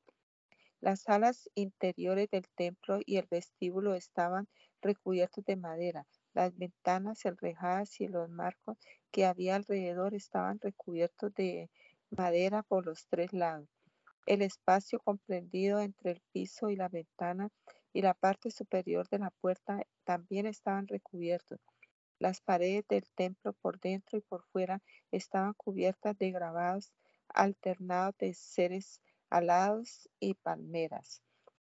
[0.81, 4.47] Las salas interiores del templo y el vestíbulo estaban
[4.81, 6.07] recubiertos de madera.
[6.33, 8.77] Las ventanas enrejadas y los marcos
[9.11, 11.69] que había alrededor estaban recubiertos de
[12.09, 13.69] madera por los tres lados.
[14.25, 17.49] El espacio comprendido entre el piso y la ventana
[17.91, 21.59] y la parte superior de la puerta también estaban recubiertos.
[22.19, 24.81] Las paredes del templo por dentro y por fuera
[25.11, 26.93] estaban cubiertas de grabados
[27.27, 31.21] alternados de seres alados y palmeras.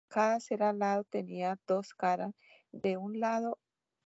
[0.08, 2.34] Cada ser alado tenía dos caras.
[2.72, 3.58] De un lado,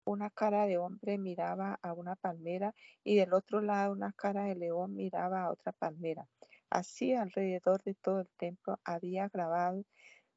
[0.05, 2.74] una cara de hombre miraba a una palmera
[3.05, 6.28] y del otro lado, una cara de león miraba a otra palmera.
[6.70, 9.86] Así, alrededor de todo el templo había grabados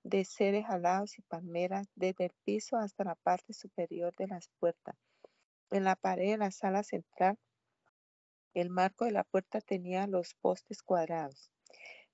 [0.03, 4.95] de seres alados y palmeras desde el piso hasta la parte superior de las puertas.
[5.71, 7.37] En la pared de la sala central,
[8.53, 11.51] el marco de la puerta tenía los postes cuadrados.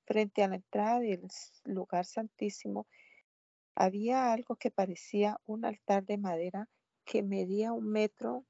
[0.05, 1.27] Frente a la entrada del
[1.65, 2.87] lugar santísimo
[3.75, 6.69] había algo que parecía un altar de madera
[7.10, 8.45] que medía un metro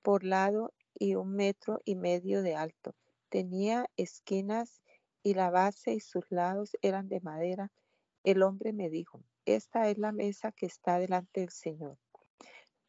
[0.00, 2.94] por lado y un metro y medio de alto.
[3.28, 4.80] Tenía esquinas
[5.22, 7.70] y la base y sus lados eran de madera.
[8.24, 11.98] El hombre me dijo, esta es la mesa que está delante del Señor.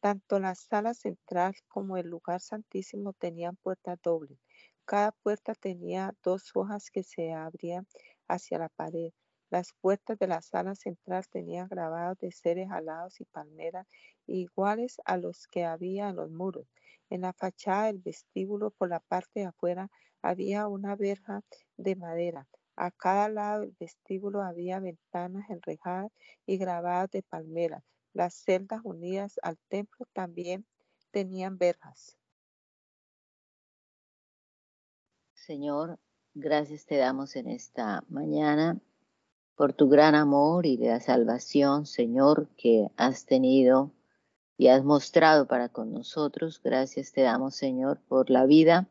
[0.00, 4.38] Tanto la sala central como el lugar santísimo tenían puertas dobles.
[4.86, 7.86] Cada puerta tenía dos hojas que se abrían
[8.26, 9.12] hacia la pared.
[9.50, 13.88] Las puertas de la sala central tenían grabados de seres alados y palmeras
[14.26, 16.68] iguales a los que había en los muros.
[17.10, 19.90] En la fachada del vestíbulo por la parte de afuera
[20.22, 21.42] había una verja
[21.76, 22.46] de madera.
[22.76, 26.12] A cada lado del vestíbulo había ventanas enrejadas
[26.46, 27.82] y grabadas de palmeras.
[28.12, 30.64] Las celdas unidas al templo también
[31.10, 32.16] tenían verjas.
[35.34, 35.98] Señor,
[36.34, 38.80] gracias te damos en esta mañana
[39.60, 43.92] por tu gran amor y la salvación, Señor, que has tenido
[44.56, 46.62] y has mostrado para con nosotros.
[46.64, 48.88] Gracias te damos, Señor, por la vida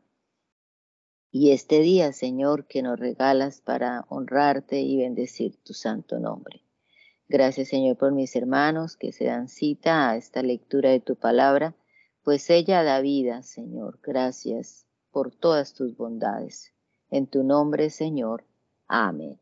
[1.32, 6.62] y este día, Señor, que nos regalas para honrarte y bendecir tu santo nombre.
[7.28, 11.74] Gracias Señor por mis hermanos que se dan cita a esta lectura de tu palabra,
[12.22, 13.98] pues ella da vida, Señor.
[14.04, 16.72] Gracias por todas tus bondades.
[17.10, 18.44] En tu nombre, Señor.
[18.86, 19.40] Amén.